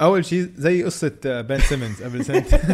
[0.00, 2.58] أول شيء زي قصة بن سيمنز قبل سنتين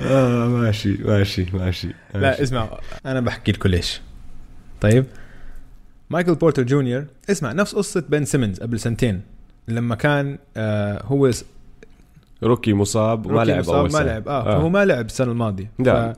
[0.00, 2.78] آه ماشي ماشي ماشي لا اسمع.
[3.06, 4.00] أنا بحكي لكم ليش.
[4.80, 5.04] طيب؟
[6.10, 9.22] مايكل بورتر جونيور اسمع نفس قصة بن سيمنز قبل سنتين.
[9.68, 11.30] لما كان آه هو
[12.42, 14.04] rookie مصاب rookie لعب مصاب اول ما سنة.
[14.04, 14.28] لعب.
[14.28, 15.70] آه, فهو ما لعب السنة الماضية.
[15.78, 16.16] لا.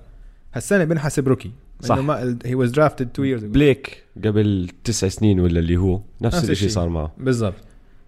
[0.55, 1.51] هالسنة بنحسب rookie.
[1.81, 1.99] صح.
[1.99, 3.47] ما هي was drafted 2 years ago.
[3.47, 6.69] بليك قبل تسع سنين ولا اللي هو نفس, نفس الشيء.
[6.69, 7.13] صار معه.
[7.19, 7.55] بالضبط.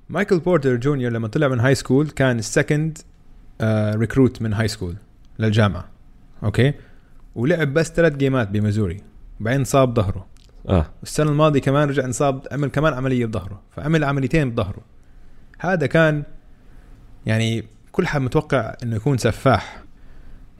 [0.08, 2.98] مايكل بورتر جونيور لما طلع من high school كان ال second
[3.94, 4.94] recruit من high school
[5.38, 5.88] للجامعة.
[6.44, 6.72] okay؟
[7.34, 8.96] ولعب بس ثلاث جيمات بميزوري.
[9.40, 10.26] بعدين صاب ظهره.
[10.68, 10.86] آه.
[11.02, 13.60] السنة الماضية كمان رجع انصاب عمل كمان عملية بظهره.
[13.76, 14.82] فعمل عمليتين بظهره.
[15.58, 16.22] هذا كان
[17.26, 19.82] يعني كل حد متوقع إنه يكون سفاح.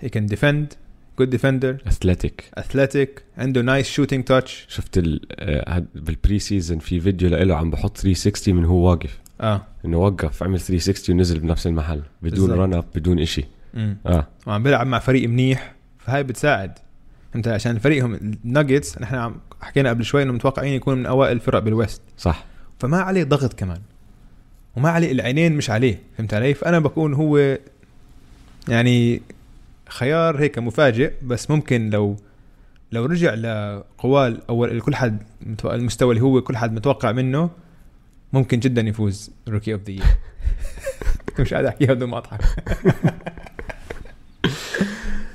[0.01, 0.75] هي كان defend
[1.19, 7.57] good defender athletic athletic عنده nice shooting touch شفت آه، بال pre-season في فيديو له
[7.57, 9.19] عم بحط 360 من هو واقف.
[9.41, 9.63] آه.
[9.85, 12.53] إنه وقف عمل 360 ونزل بنفس المحل بدون.
[12.53, 13.27] run up بدون
[13.75, 14.27] امم آه.
[14.47, 15.75] وعم بيلعب مع فريق منيح.
[15.99, 16.79] فهاي بتساعد.
[17.37, 21.59] أنت عشان فريقهم الناجتس نحن عم حكينا قبل شوي إنه متوقعين يكون من أوائل الفرق
[21.59, 22.03] بال West.
[22.17, 22.45] صح.
[22.79, 23.79] فما عليه ضغط كمان.
[24.79, 27.59] وما عليه العينين مش عليه فهمت علي؟ فأنا بكون هو
[28.69, 29.23] يعني
[29.89, 32.17] خيار هيك مفاجئ بس ممكن لو
[32.93, 35.23] لو رجع لقوال اول كل حد
[35.65, 37.51] المستوى اللي هو كل حد متوقع منه
[38.33, 40.05] ممكن جدا يفوز rookie of the
[41.41, 42.41] مش قاعد احكيها بدون ما أضحك.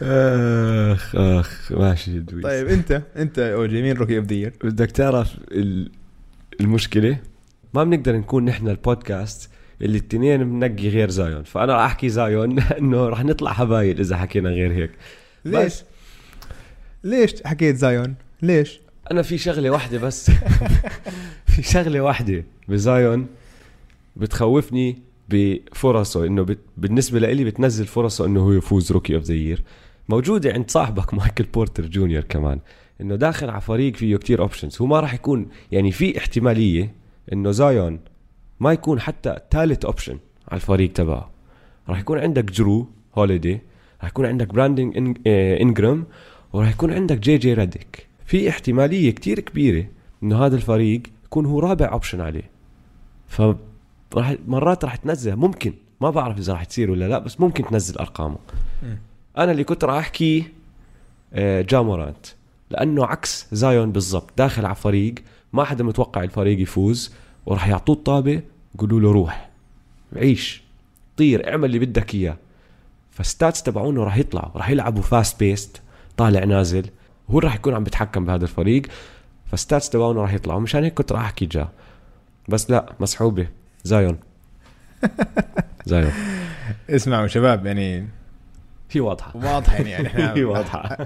[0.02, 2.44] أخ أخ ماشي دويس.
[2.46, 5.92] طيب انت أنت اوجي مين rookie of the؟ بدك تعرف ال-
[6.62, 7.18] المشكلة؟
[7.74, 9.50] ما بنقدر نكون نحن البودكاست
[9.82, 14.50] اللي التنين بننقي غير زايون فأنا راح أحكي زايون لأنه راح نطلع هبايل إذا حكينا
[14.50, 14.92] غير هيك
[15.46, 15.84] ليش؟
[17.04, 18.80] ليش حكيت زايون؟ ليش؟
[19.12, 20.32] أنا في شغلة واحدة بس
[21.56, 23.28] في شغلة واحدة بزايون
[24.16, 24.98] بتخوفني
[25.30, 26.60] بفرصه إنه بت...
[26.78, 29.58] بالنسبة لإلي بتنزل فرصة إنه هو يفوز rookie of the
[30.10, 32.60] موجودة عند صاحبك مايكل بورتر جونيور كمان
[33.02, 37.03] إنه داخل على فريق فيه كتير options هو ما راح يكون يعني في احتمالية
[37.34, 38.00] إنه زايون
[38.60, 41.30] ما يكون حتى ثالث option على الفريق تبعه.
[41.90, 43.62] راح يكون عندك جرو هوليدي
[44.02, 45.14] راح يكون عندك براندين إن...
[45.28, 46.06] آه، انجرام
[46.54, 49.86] وراح يكون عندك جي جي ريديك في احتمالية كتير كبيرة
[50.24, 52.50] إنه هذا الفريق يكون هو رابع option عليه.
[53.28, 53.42] ف
[54.16, 55.74] راح مرات راح تنزل ممكن.
[56.02, 58.38] ما بعرف إذا راح تصير ولا لا بس ممكن تنزل أرقامه.
[59.38, 60.46] أنا اللي كنت راح أحكي
[61.34, 62.26] آه، جا مورانت
[62.70, 64.30] لأنه عكس زايون بالضبط.
[64.38, 65.16] داخل على فريق
[65.54, 67.14] ما حدا متوقع الفريق يفوز
[67.46, 68.42] وراح يعطوه الطابة
[68.76, 69.50] يقولوا له روح
[70.16, 70.64] عيش
[71.18, 72.38] طير اعمل اللي بدك إياه.
[73.12, 75.82] ف stats تبعونه راح يطلعوا راح يلعبوا fast paced
[76.18, 76.90] طالع نازل
[77.30, 78.82] هو راح يكون عم بيتحكم بهذا الفريق.
[79.52, 81.70] ف stats تبعونه راح يطلعوا مشان هيك كنت راح أحكي جا.
[82.50, 83.48] بس لا مسحوبة.
[83.84, 84.18] زايون.
[85.86, 86.12] زايون.
[86.90, 88.08] اسمعوا شباب يعني
[88.92, 89.38] هي واضحة.
[89.38, 90.98] واضحة يعني, إحنا هي واضحة.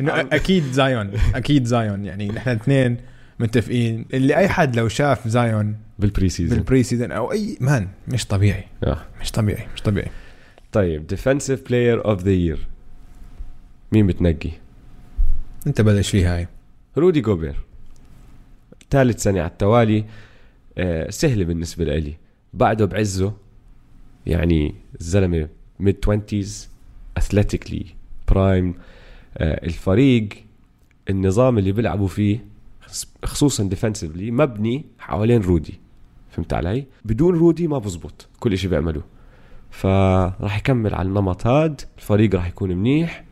[0.00, 2.96] إنه أكيد زايون أكيد زايون يعني نحن الاثنين
[3.40, 4.06] متفقين.
[4.14, 8.64] اللي أي حد لو شاف زايون بال pre-season بال pre-season أو اي man مش طبيعي.
[8.84, 9.02] آه.
[9.20, 10.10] مش طبيعي مش طبيعي.
[10.72, 12.66] طيب defensive player of the year
[13.92, 14.50] مين بتنقي؟
[15.66, 16.48] أنت بلش فيها هاي.
[16.96, 17.56] رودي جوبير.
[18.90, 20.04] ثالث سنة على التوالي.
[20.78, 22.14] آه، سهلة بالنسبة لي
[22.54, 23.32] بعده بعزه.
[24.26, 25.48] يعني الزلمة
[25.80, 26.44] mid 20
[27.16, 27.86] athletically
[28.28, 28.74] prime
[29.40, 30.28] الفريق
[31.10, 32.49] النظام اللي بيلعبوا فيه
[33.24, 35.80] خصوصا defensively مبني حوالين رودي.
[36.30, 39.04] فهمت علي؟ بدون رودي ما بزبط كل شيء بيعملوه.
[39.70, 43.24] فراح يكمل على النمط هاد الفريق راح يكون منيح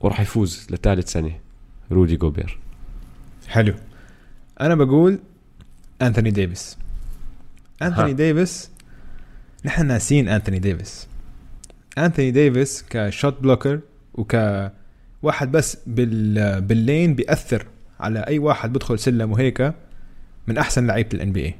[0.00, 1.38] وراح يفوز لثالث سنة
[1.92, 2.58] رودي جوبير.
[3.48, 3.74] حلو.
[4.60, 5.18] أنا بقول
[6.02, 6.78] انثوني ديفيس.
[7.82, 8.12] انثوني.
[8.12, 8.70] ديفيس
[9.64, 11.08] نحن ناسين انثوني ديفيس.
[11.98, 13.80] انثوني ديفيس ك shot blocker
[14.14, 14.36] وك
[15.22, 17.66] واحد بس بال بال lane بيأثر
[18.00, 19.72] على أي واحد بدخل سلم وهيك
[20.46, 21.54] من أحسن لعيبة ال NBA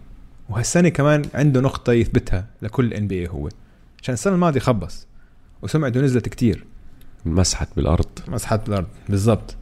[0.49, 3.49] وهالسنة كمان عنده نقطة يثبتها لكل NBA هو.
[4.03, 5.07] عشان السنة الماضية خبص
[5.63, 6.65] وسمعته نزلت كتير.
[7.25, 8.09] مسحت بالأرض.
[8.29, 9.57] مسحت الأرض بالضبط.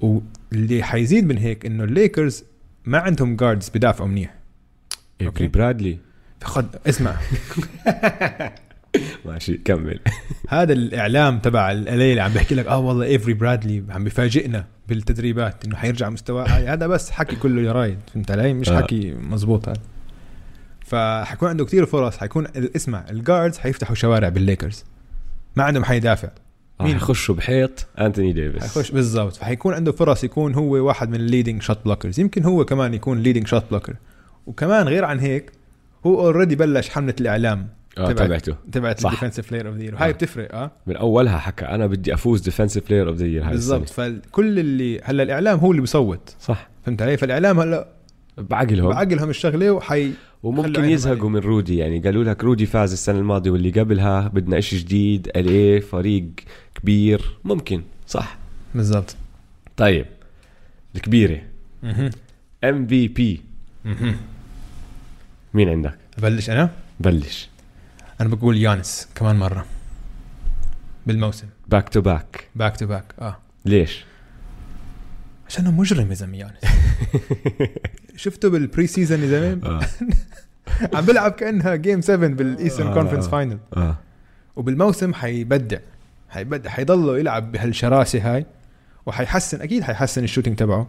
[0.00, 2.44] واللي حيزيد من هيك إنه الليكرز
[2.84, 4.34] ما عندهم guards بدافعوا منيح.
[5.22, 5.48] أوكي.
[5.48, 5.98] برادلي
[6.40, 7.16] فخد اسمع.
[9.26, 10.00] ماشي كمل.
[10.48, 14.66] هذا الإعلام تبع ال LA اللي عم بيحكي لك آه والله إيفري برادلي عم بيفاجئنا
[14.88, 18.76] بالتدريبات إنه حيرجع مستواه هذا بس حكي كله جرايد فهمت علي؟ مش آه.
[18.76, 19.80] حكي مزبوط هذا.
[20.86, 22.46] فحيكون عنده كثير فرص حيكون
[22.76, 24.84] اسمع ال guards حيفتحوا شوارع بالليكرز.
[25.56, 26.28] ما عندهم حيدافع
[26.80, 28.62] مين؟ يخشوا بحيط أنتوني ديفيس.
[28.62, 29.36] حيخش بالضبط.
[29.36, 33.18] فحيكون عنده فرص يكون هو واحد من ال leading shot blockers يمكن هو كمان يكون
[33.18, 33.96] leading shot blocker
[34.46, 35.52] وكمان غير عن هيك
[36.06, 37.68] هو already بلش حملة الإعلام.
[38.06, 38.54] تبعت- تبعته.
[38.72, 39.04] تبعت.
[39.04, 40.12] ال defensive player of the هاي آه.
[40.12, 40.70] بتفرق آه.
[40.86, 43.88] من أولها حكى أنا بدي أفوز defensive player of the year بالضبط.
[43.88, 46.34] فكل اللي هلا الإعلام هو اللي بيصوت.
[46.40, 46.68] صح.
[46.86, 47.88] فهمت علي؟ فالإعلام هلا
[48.38, 48.88] بعقلهم.
[48.88, 50.10] بعقلهم الشغلة وحي
[50.42, 51.98] وممكن يزهقوا من رودي يعني.
[51.98, 56.24] قالوا لك رودي فاز السنة الماضية واللي قبلها بدنا إشي جديد ال إيه فريق
[56.74, 57.38] كبير.
[57.44, 57.82] ممكن.
[58.06, 58.38] صح.
[58.74, 59.16] بالضبط.
[59.76, 60.06] طيب.
[60.96, 61.40] الكبيرة.
[62.64, 63.40] MVP
[65.54, 67.48] مين عندك؟ ابلش أنا؟ بلش.
[68.20, 69.64] أنا بقول يانس كمان مرة.
[71.06, 71.46] بالموسم.
[71.68, 73.36] back to back back to back آه.
[73.64, 74.04] ليش؟
[75.46, 76.54] عشانه مجرم يا زلمة يانس.
[78.16, 79.80] شفته بال pre-season يا زلمة؟ آه.
[80.96, 82.94] عم بلعب كأنها game 7 بال Eastern آه.
[82.94, 83.58] Conference Final
[84.56, 85.78] وبالموسم حيبدع.
[86.28, 86.70] حيبدع.
[86.70, 88.46] حيضله يلعب بهالشراسة هاي.
[89.06, 90.88] وحيحسن أكيد حيحسن ال shooting تبعه.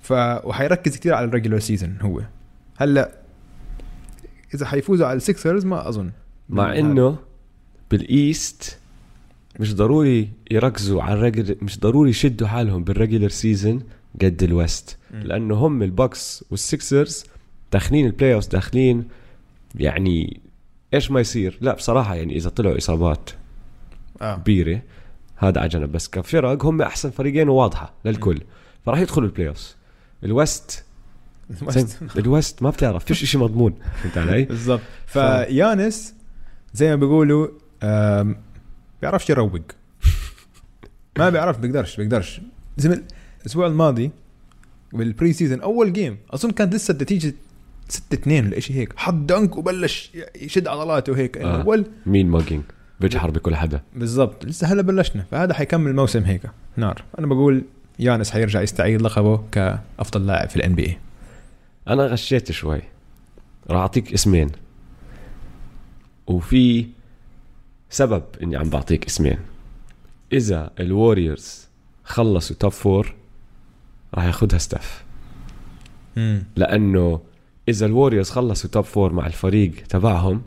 [0.00, 0.12] ف
[0.44, 2.22] وحيركز كثير على ال regular season هو.
[2.76, 3.12] هلأ
[4.54, 6.10] إذا حيفوزوا على ال Sixers ما أظن.
[6.48, 7.18] مع إنه
[7.90, 8.78] بال East
[9.60, 13.82] مش ضروري يركزوا على الرجل مش ضروري يشدوا حالهم بال regular season
[14.22, 14.98] قد ال West.
[15.10, 17.24] لأنه هم ال Bucks وال Sixers
[17.72, 19.08] داخلين ال playoff داخلين
[19.74, 20.40] يعني
[20.94, 21.58] إيش ما يصير.
[21.60, 23.30] لا بصراحة يعني إذا طلعوا إصابات
[24.22, 24.36] آه.
[24.36, 24.82] كبيرة
[25.36, 25.92] هذا على جنب.
[25.92, 28.40] بس كفرق هم أحسن فريقين وواضحة للكل.
[28.86, 29.74] فراح يدخلوا ال playoff ال
[30.24, 30.84] West.
[32.16, 33.74] ال West ما بتعرف فيش شيء مضمون.
[34.02, 34.80] فهمت علي؟ بالضبط.
[35.06, 36.14] فيانس
[36.74, 37.48] زي ما بيقولوا
[39.02, 39.60] بيعرفش يروق.
[41.18, 42.40] ما بيعرف بيقدرش بيقدرش.
[42.76, 43.02] زي ما
[43.40, 44.10] الأسبوع الماضي
[44.92, 47.34] بال pre-season أول game أظن كانت لسه النتيجه
[47.88, 48.92] 6 2 ولا شيء هيك.
[48.96, 51.62] حط dunk وبلش يشد عضلاته هيك آه.
[51.62, 52.62] أول mean mugging
[53.00, 53.80] بيجحر بكل حدا.
[53.96, 54.44] بالضبط.
[54.44, 56.42] لسه هلا بلشنا فهذا حيكمل الموسم هيك.
[56.76, 57.04] نار.
[57.18, 57.64] أنا بقول
[57.98, 60.98] يانس حيرجع يستعيد لقبه كأفضل لاعب في ال NBA
[61.88, 62.80] أنا غشيت شوي.
[63.70, 64.50] راح أعطيك اسمين.
[66.32, 66.86] وفي
[67.90, 69.38] سبب إني عم بعطيك اسمين.
[70.32, 71.68] إذا ال Warriors
[72.04, 73.14] خلصوا top four
[74.14, 75.04] راح ياخدها Steph
[76.56, 77.20] لأنه
[77.68, 80.42] إذا ال Warriors خلصوا top four مع الفريق تبعهم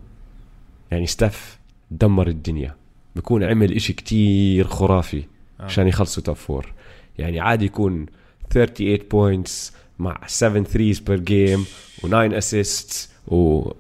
[0.91, 1.60] يعني Steph
[1.91, 2.76] دمر الدنيا.
[3.15, 5.24] بكون عمل إشي كتير خرافي
[5.60, 6.73] عشان يخلصوا top four
[7.17, 8.06] يعني عادي يكون
[8.50, 11.65] 38 points مع 7 threes per game
[12.04, 13.71] و9 assists و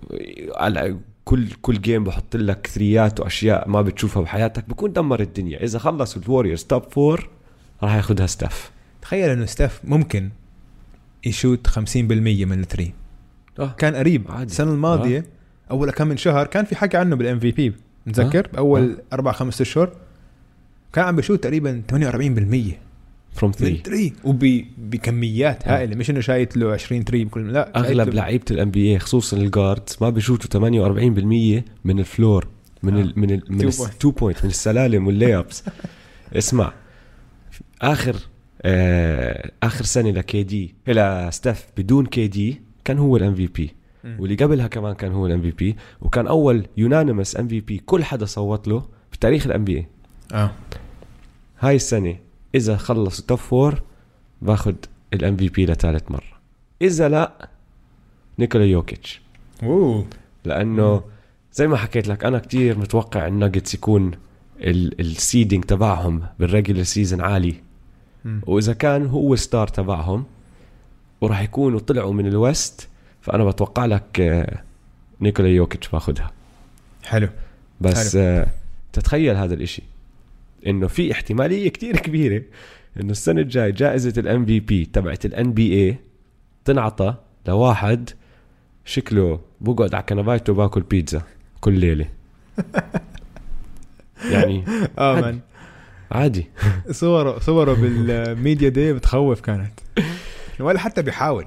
[1.25, 5.63] كل كل game بحط لك ثريات وأشياء ما بتشوفها بحياتك بكون دمر الدنيا.
[5.63, 7.29] إذا خلصوا ال Warriors top four
[7.83, 8.71] راح ياخذها Steph
[9.01, 10.29] تخيل إنه ستاف ممكن
[11.25, 12.93] يشوت 50% من ال three
[13.59, 13.75] آه.
[13.77, 14.31] كان قريب.
[14.31, 14.51] عادي.
[14.51, 15.25] السنة الماضية
[15.71, 17.73] أول كم من شهر كان في حكي عنه بال MVP
[18.05, 19.91] متذكر باول أربع خمس أشهر
[20.93, 22.84] كان عم بشوت تقريبا 48%
[23.35, 25.67] from من 3 3 وبكميات.
[25.67, 29.46] هائلة مش إنه شايت له 20 3 بكل لا أغلب لعيبة ال NBA خصوصا ال
[29.46, 32.47] guards ما بيشوتوا 48% من ال floor
[32.83, 33.01] من آه.
[33.01, 33.67] ال من ال من.
[33.67, 35.63] 2 point من السلالم وال layups
[36.33, 36.73] اسمع
[37.81, 38.15] آخر
[38.61, 43.71] آه آخر سنة ل KD إلى Steph بدون KD كان هو ال MVP.
[44.19, 48.85] واللي قبلها كمان كان هو ال MVP وكان أول unanimous MVP كل حدا صوت له
[49.13, 49.87] بتاريخ ال NBA
[50.33, 50.51] آه
[51.59, 52.15] هاي السنة
[52.55, 53.81] إذا خلص top four
[54.41, 54.75] باخذ
[55.13, 56.35] ال MVP لثالث مرة.
[56.81, 57.49] إذا لا
[58.39, 59.21] Nikola Jokic.
[59.63, 60.05] أوه.
[60.45, 61.03] لأنه
[61.53, 64.11] زي ما حكيت لك أنا كتير متوقع الناجتس يكون
[64.59, 67.55] ال seeding تبعهم بال regular season عالي.
[68.47, 70.25] وإذا كان هو ال star تبعهم
[71.21, 72.89] وراح يكونوا طلعوا من ال West
[73.21, 74.61] فأنا بتوقع لك آه،
[75.21, 76.31] Nikola Jokic باخذها
[77.03, 77.29] حلو.
[77.81, 78.47] بس آه،
[78.93, 79.83] تتخيل هذا الإشي.
[80.67, 82.43] إنه في احتمالية كتير كبيرة
[82.99, 85.97] إنه السنة الجاي جائزة ال MVP تبعت ال NBA
[86.65, 87.15] تنعطى
[87.47, 88.09] لواحد
[88.85, 91.21] شكله بقعد على كنبايته باكل بيتزا
[91.61, 92.05] كل ليلة.
[94.31, 94.63] يعني
[94.97, 95.21] آه عادي.
[95.21, 95.39] man
[96.11, 96.47] عادي.
[96.91, 99.79] صوره صوره بال media day بتخوف كانت.
[100.59, 101.45] ولا حتى بيحاول.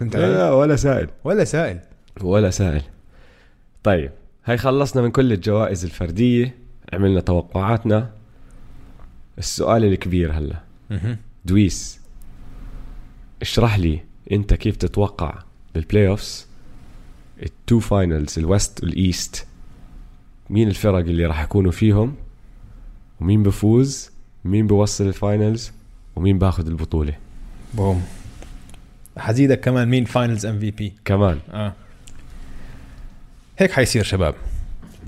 [0.00, 1.08] فهمت لا, علي؟ لا ولا سائل.
[1.24, 1.78] ولا سائل.
[2.20, 2.82] ولا سائل.
[3.82, 4.10] طيب
[4.44, 6.54] هاي خلصنا من كل الجوائز الفردية
[6.92, 8.15] عملنا توقعاتنا.
[9.38, 10.60] السؤال الكبير هلا.
[11.44, 12.00] دويس
[13.42, 14.00] اشرح لي
[14.32, 15.42] انت كيف تتوقع
[15.74, 16.46] بال playoffs
[17.42, 19.46] ال two finals ال West وال East
[20.50, 22.16] مين الفرق اللي راح يكونوا فيهم؟
[23.20, 24.10] ومين بفوز؟
[24.44, 25.72] مين بوصل ال finals
[26.16, 27.14] ومين باخذ البطولة؟
[27.74, 28.04] boom.
[29.18, 31.38] حزيدك كمان مين finals MVP كمان.
[31.50, 31.72] آه.
[33.58, 34.34] هيك حيصير شباب.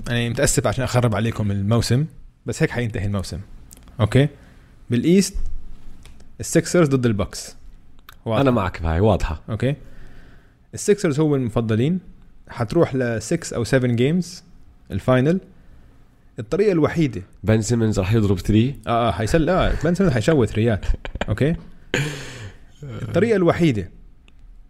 [0.09, 2.05] أنا متأسف عشان أخرب عليكم الموسم
[2.45, 3.39] بس هيك حينتهي الموسم.
[3.99, 4.27] okay.
[4.89, 5.35] بال East
[6.39, 7.55] ال Sixers ضد ال Bucks
[8.25, 8.39] واضح.
[8.41, 9.41] أنا معك بهاي واضحة.
[9.49, 9.75] okay.
[10.73, 11.99] ال Sixers هو المفضلين.
[12.49, 14.43] حتروح ل 6 أو 7 games
[14.91, 15.39] ال final.
[16.39, 17.21] الطريقة الوحيدة.
[17.43, 20.85] Ben Simmons راح يضرب 3 آه آه حيسل آه Ben Simmons حيشوت ثريات
[21.29, 21.55] okay.
[22.83, 23.89] الطريقة الوحيدة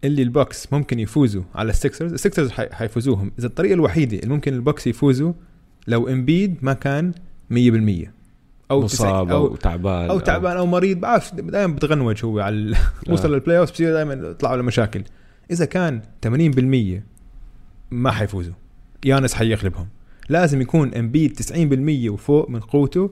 [0.04, 3.32] اللي ال Bucks ممكن يفوزوا على ال Sixers ال Sixers حي- حيفوزوهم.
[3.38, 5.32] إذا الطريقة الوحيدة اللي ممكن ال Bucks يفوزوا
[5.86, 7.12] لو Embiid ما كان
[7.50, 8.10] 100%
[8.70, 12.76] أو مصاب 90 أو تعبان أو تعبان أو مريض بعرف دائما بتغنوج هو على
[13.10, 15.02] وصل لل playoff بصير دائما يطلعوا له مشاكل
[15.50, 17.00] إذا كان 80%
[17.90, 18.54] ما حيفوزوا.
[19.04, 19.88] يانس حيغلبهم
[20.28, 21.40] لازم يكون Embiid
[22.06, 23.10] 90% وفوق من قوته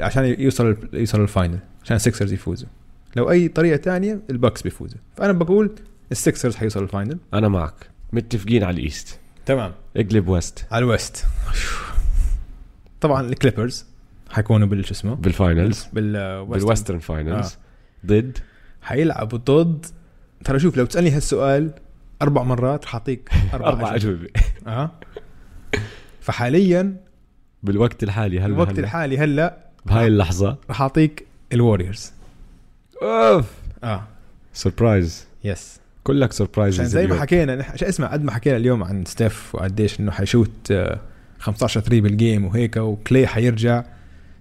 [0.00, 2.68] عشان يوصل يوصل ال final عشان ال Sixers يفوزوا.
[3.16, 4.98] لو أي طريقة تانية ال Bucks بيفوزوا.
[5.16, 5.70] فأنا بقول
[6.12, 7.90] ال Sixers حيوصل ال final أنا معك.
[8.12, 9.72] متفقين على ال East تمام.
[9.96, 11.26] اقلب West على ال West
[13.00, 13.86] طبعا ال Clippers
[14.30, 17.56] حيكونوا بال شو اسمه؟ بال finals بال بال Western finals
[18.06, 18.38] ضد؟
[18.82, 19.86] حيلعبوا ضد
[20.44, 21.70] ترى شوف لو تسألني هالسؤال
[22.22, 23.94] أربع مرات رح أعطيك أربع, أجوبة.
[23.94, 24.28] أجوبة.
[24.66, 24.90] آه.
[26.20, 26.96] فحاليا
[27.62, 28.78] بالوقت الحالي هلا الوقت هلا.
[28.80, 30.56] الحالي هلا بهاي اللحظة.
[30.70, 32.12] رح أعطيك ال Warriors
[33.02, 33.46] أوف!
[33.84, 34.02] آه.
[34.52, 39.04] surprise yes كلك surprise زي ما حكينا نح- عشان اسمع قد ما حكينا اليوم عن
[39.04, 40.98] Steph وقديش إنه حيشوت آه،
[41.38, 43.84] 15 3 بال game وهيك و Klay حيرجع.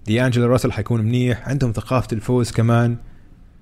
[0.08, 2.98] دي انجلو راسل حيكون منيح عندهم ثقافة الفوز كمان.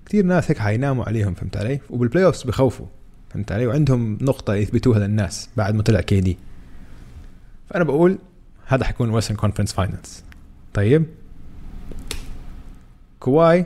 [0.05, 2.85] كثير ناس هيك حيناموا عليهم فهمت علي؟ وبال playoffs بخوفوا
[3.29, 6.37] فهمت علي؟ وعندهم نقطة يثبتوها للناس بعد ما طلع كي دي
[7.69, 8.17] فأنا بقول
[8.65, 10.23] هذا حيكون Western Conference Finals
[10.73, 11.05] طيب؟
[13.19, 13.65] كواي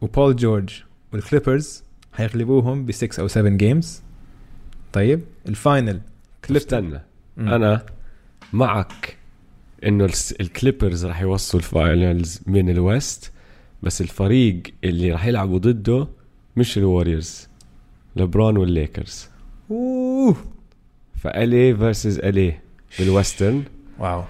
[0.00, 4.02] وبول جورج والكليبرز حيغلبوهم ب 6 أو 7 games
[4.92, 6.00] طيب؟ ال final
[6.44, 7.00] كليب استنى
[7.38, 7.86] أنا
[8.52, 9.16] معك.
[9.86, 10.08] إنه
[10.40, 13.32] الكليبرز راح يوصلوا ال finals من ال West
[13.82, 16.08] بس الفريق اللي راح يلعبوا ضده
[16.56, 17.48] مش الوريورز
[18.16, 19.28] لبرون والليكرز
[19.70, 20.36] أوه.
[21.16, 22.58] ف LA versus LA
[22.98, 23.62] بال Western
[23.98, 24.24] wow.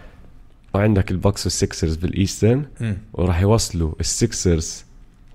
[0.75, 2.65] وعندك البوكس والسكسرز بال Eastern.
[3.13, 4.85] وراح يوصلوا السكسرز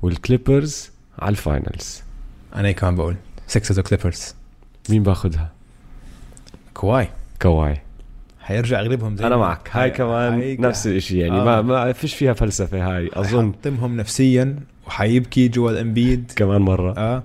[0.02, 0.90] والكليبرز
[1.20, 2.02] على ال finals
[2.56, 3.16] أنا كمان بقول
[3.48, 4.36] سكسرز وكليبرز
[4.90, 5.52] مين باخذها
[6.74, 7.10] كواي.
[7.42, 7.82] كواي.
[8.46, 9.70] حيرجع يغلبهم زي أنا معك.
[9.72, 11.44] هاي كمان هاي- نفس الشيء يعني آه.
[11.44, 13.54] ما ما فيش فيها فلسفة هاي أظن.
[13.54, 16.98] حيحطمهم نفسيا وحيبكي جويل امبيد كمان مرة.
[16.98, 17.24] آه.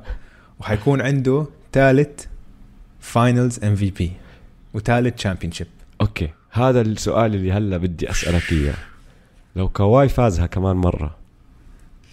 [0.60, 2.24] وحيكون عنده ثالث
[3.00, 4.12] Finals MVP
[4.74, 5.52] وثالث champion
[6.00, 6.28] okay.
[6.50, 8.74] هذا السؤال اللي هلا بدي أسألك إياه.
[9.56, 11.16] لو كواي فازها كمان مرة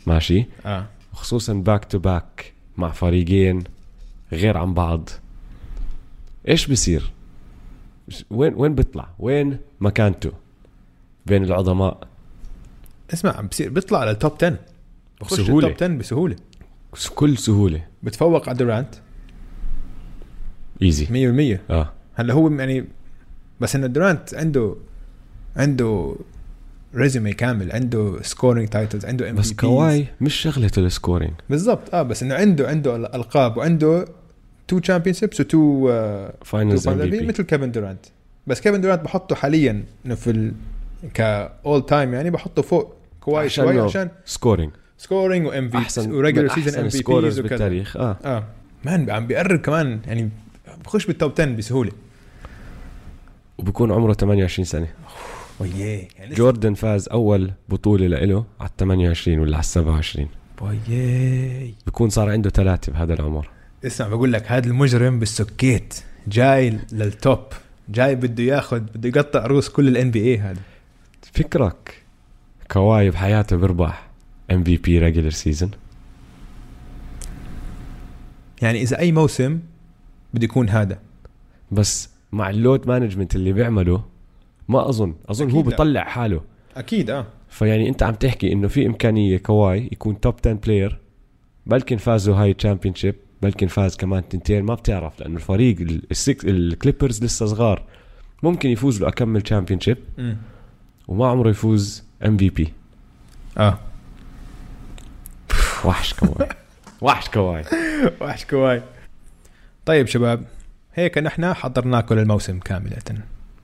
[0.08, 0.86] ماشي؟ آه.
[1.14, 3.64] خصوصا back to back مع فريقين
[4.32, 5.10] غير عن بعض
[6.48, 7.12] إيش بصير؟
[8.30, 10.32] وين وين بيطلع؟ وين مكانته
[11.26, 12.08] بين العظماء.
[13.14, 14.58] اسمع بصير بيطلع لل top 10
[15.22, 15.68] بخش بسهولة.
[15.68, 16.36] ال top 10 بسهولة.
[17.16, 17.84] كل سهولة.
[18.04, 18.96] بتفوق على دورانت
[20.82, 21.94] easy 100% آه.
[22.16, 22.86] هلأ هو يعني
[23.60, 24.76] بس انه دورانت عنده
[25.56, 26.16] عنده
[26.96, 31.94] resume كامل عنده scoring titles عنده ام بس كواي مش شغلته ال scoring بالضبط.
[31.96, 34.06] آه بس إنه عنده عنده الالقاب وعنده
[34.68, 35.88] two championships و two
[36.44, 38.06] finals مثل كيفن دورانت
[38.48, 40.54] بس كيفن دورانت بحطه حاليا إنه في ال
[41.14, 46.16] ك all time يعني بحطه فوق كواي شوي عشان scoring scoring و MVP احسن و
[46.16, 47.98] regular season MVPs بالتاريخ.
[47.98, 48.18] آه.
[48.26, 48.44] آه.
[48.86, 50.30] man عم بيقرب كمان يعني
[50.86, 51.92] بخش بال top 10 بسهولة.
[53.58, 54.88] وبكون عمره 28 سنة.
[55.60, 60.28] وياه يعني جوردن فاز أول بطولة له على 28 ولا على 27
[60.62, 63.50] وياي بكون صار عنده ثلاثة بهذا العمر.
[63.86, 65.94] اسمع بقول لك هذا المجرم بالسكيت
[66.28, 67.40] جاي لل top
[67.90, 70.62] جاي بده ياخذ بده يقطع روس كل ال NBA هذا.
[71.22, 72.04] فكرك
[72.72, 74.08] كواي بحياته بيربح
[74.52, 75.72] MVP regular season
[78.62, 79.60] يعني إذا أي موسم
[80.34, 81.00] بده يكون هذا.
[81.72, 84.04] بس مع ال load management اللي بيعمله
[84.68, 85.66] ما أظن أظن هو لا.
[85.66, 86.42] بيطلع حاله.
[86.78, 87.26] أكيد آه.
[87.50, 91.00] فيعني أنت عم تحكي إنه في إمكانية كواي يكون top 10 player
[91.66, 94.64] بلكن فازوا هاي ال championship بلكن فاز كمان تنتين.
[94.64, 97.84] ما بتعرف لأنه الفريق ال- السكس الكليبرز لسه صغار.
[98.44, 99.98] ممكن يفوز له أكمل championship.
[101.08, 102.74] وما عمره يفوز MVP
[103.58, 103.80] آه.
[105.86, 106.50] وحش كواي.
[107.02, 107.64] وحش كواي.
[108.22, 108.84] وحش كواي.
[109.86, 110.44] طيب شباب
[110.94, 112.98] هيك نحن حضرنا كل الموسم كاملة.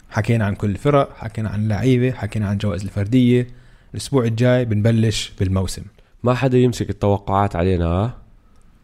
[0.09, 3.47] حكينا عن كل الفرق حكينا عن اللعيبة حكينا عن الجوائز الفردية.
[3.93, 5.83] الأسبوع الجاي بنبلش بالموسم.
[6.23, 8.13] ما حدا يمسك التوقعات علينا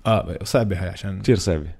[0.05, 1.67] آه صعبة هاي عشان كثير صعبة.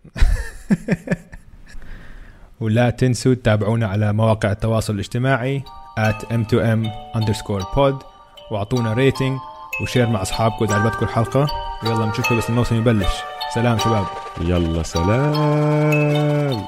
[2.59, 5.63] ولا تنسوا تتابعونا على مواقع التواصل الاجتماعي
[5.99, 8.05] at m2m underscore pod
[8.51, 9.37] واعطونا rating
[9.81, 11.47] و share مع أصحابكم إذا عجبتكم الحلقة.
[11.83, 13.13] ويلا نشوفكم بس الموسم يبلش.
[13.53, 14.05] سلام شباب.
[14.41, 16.65] يلا سلام.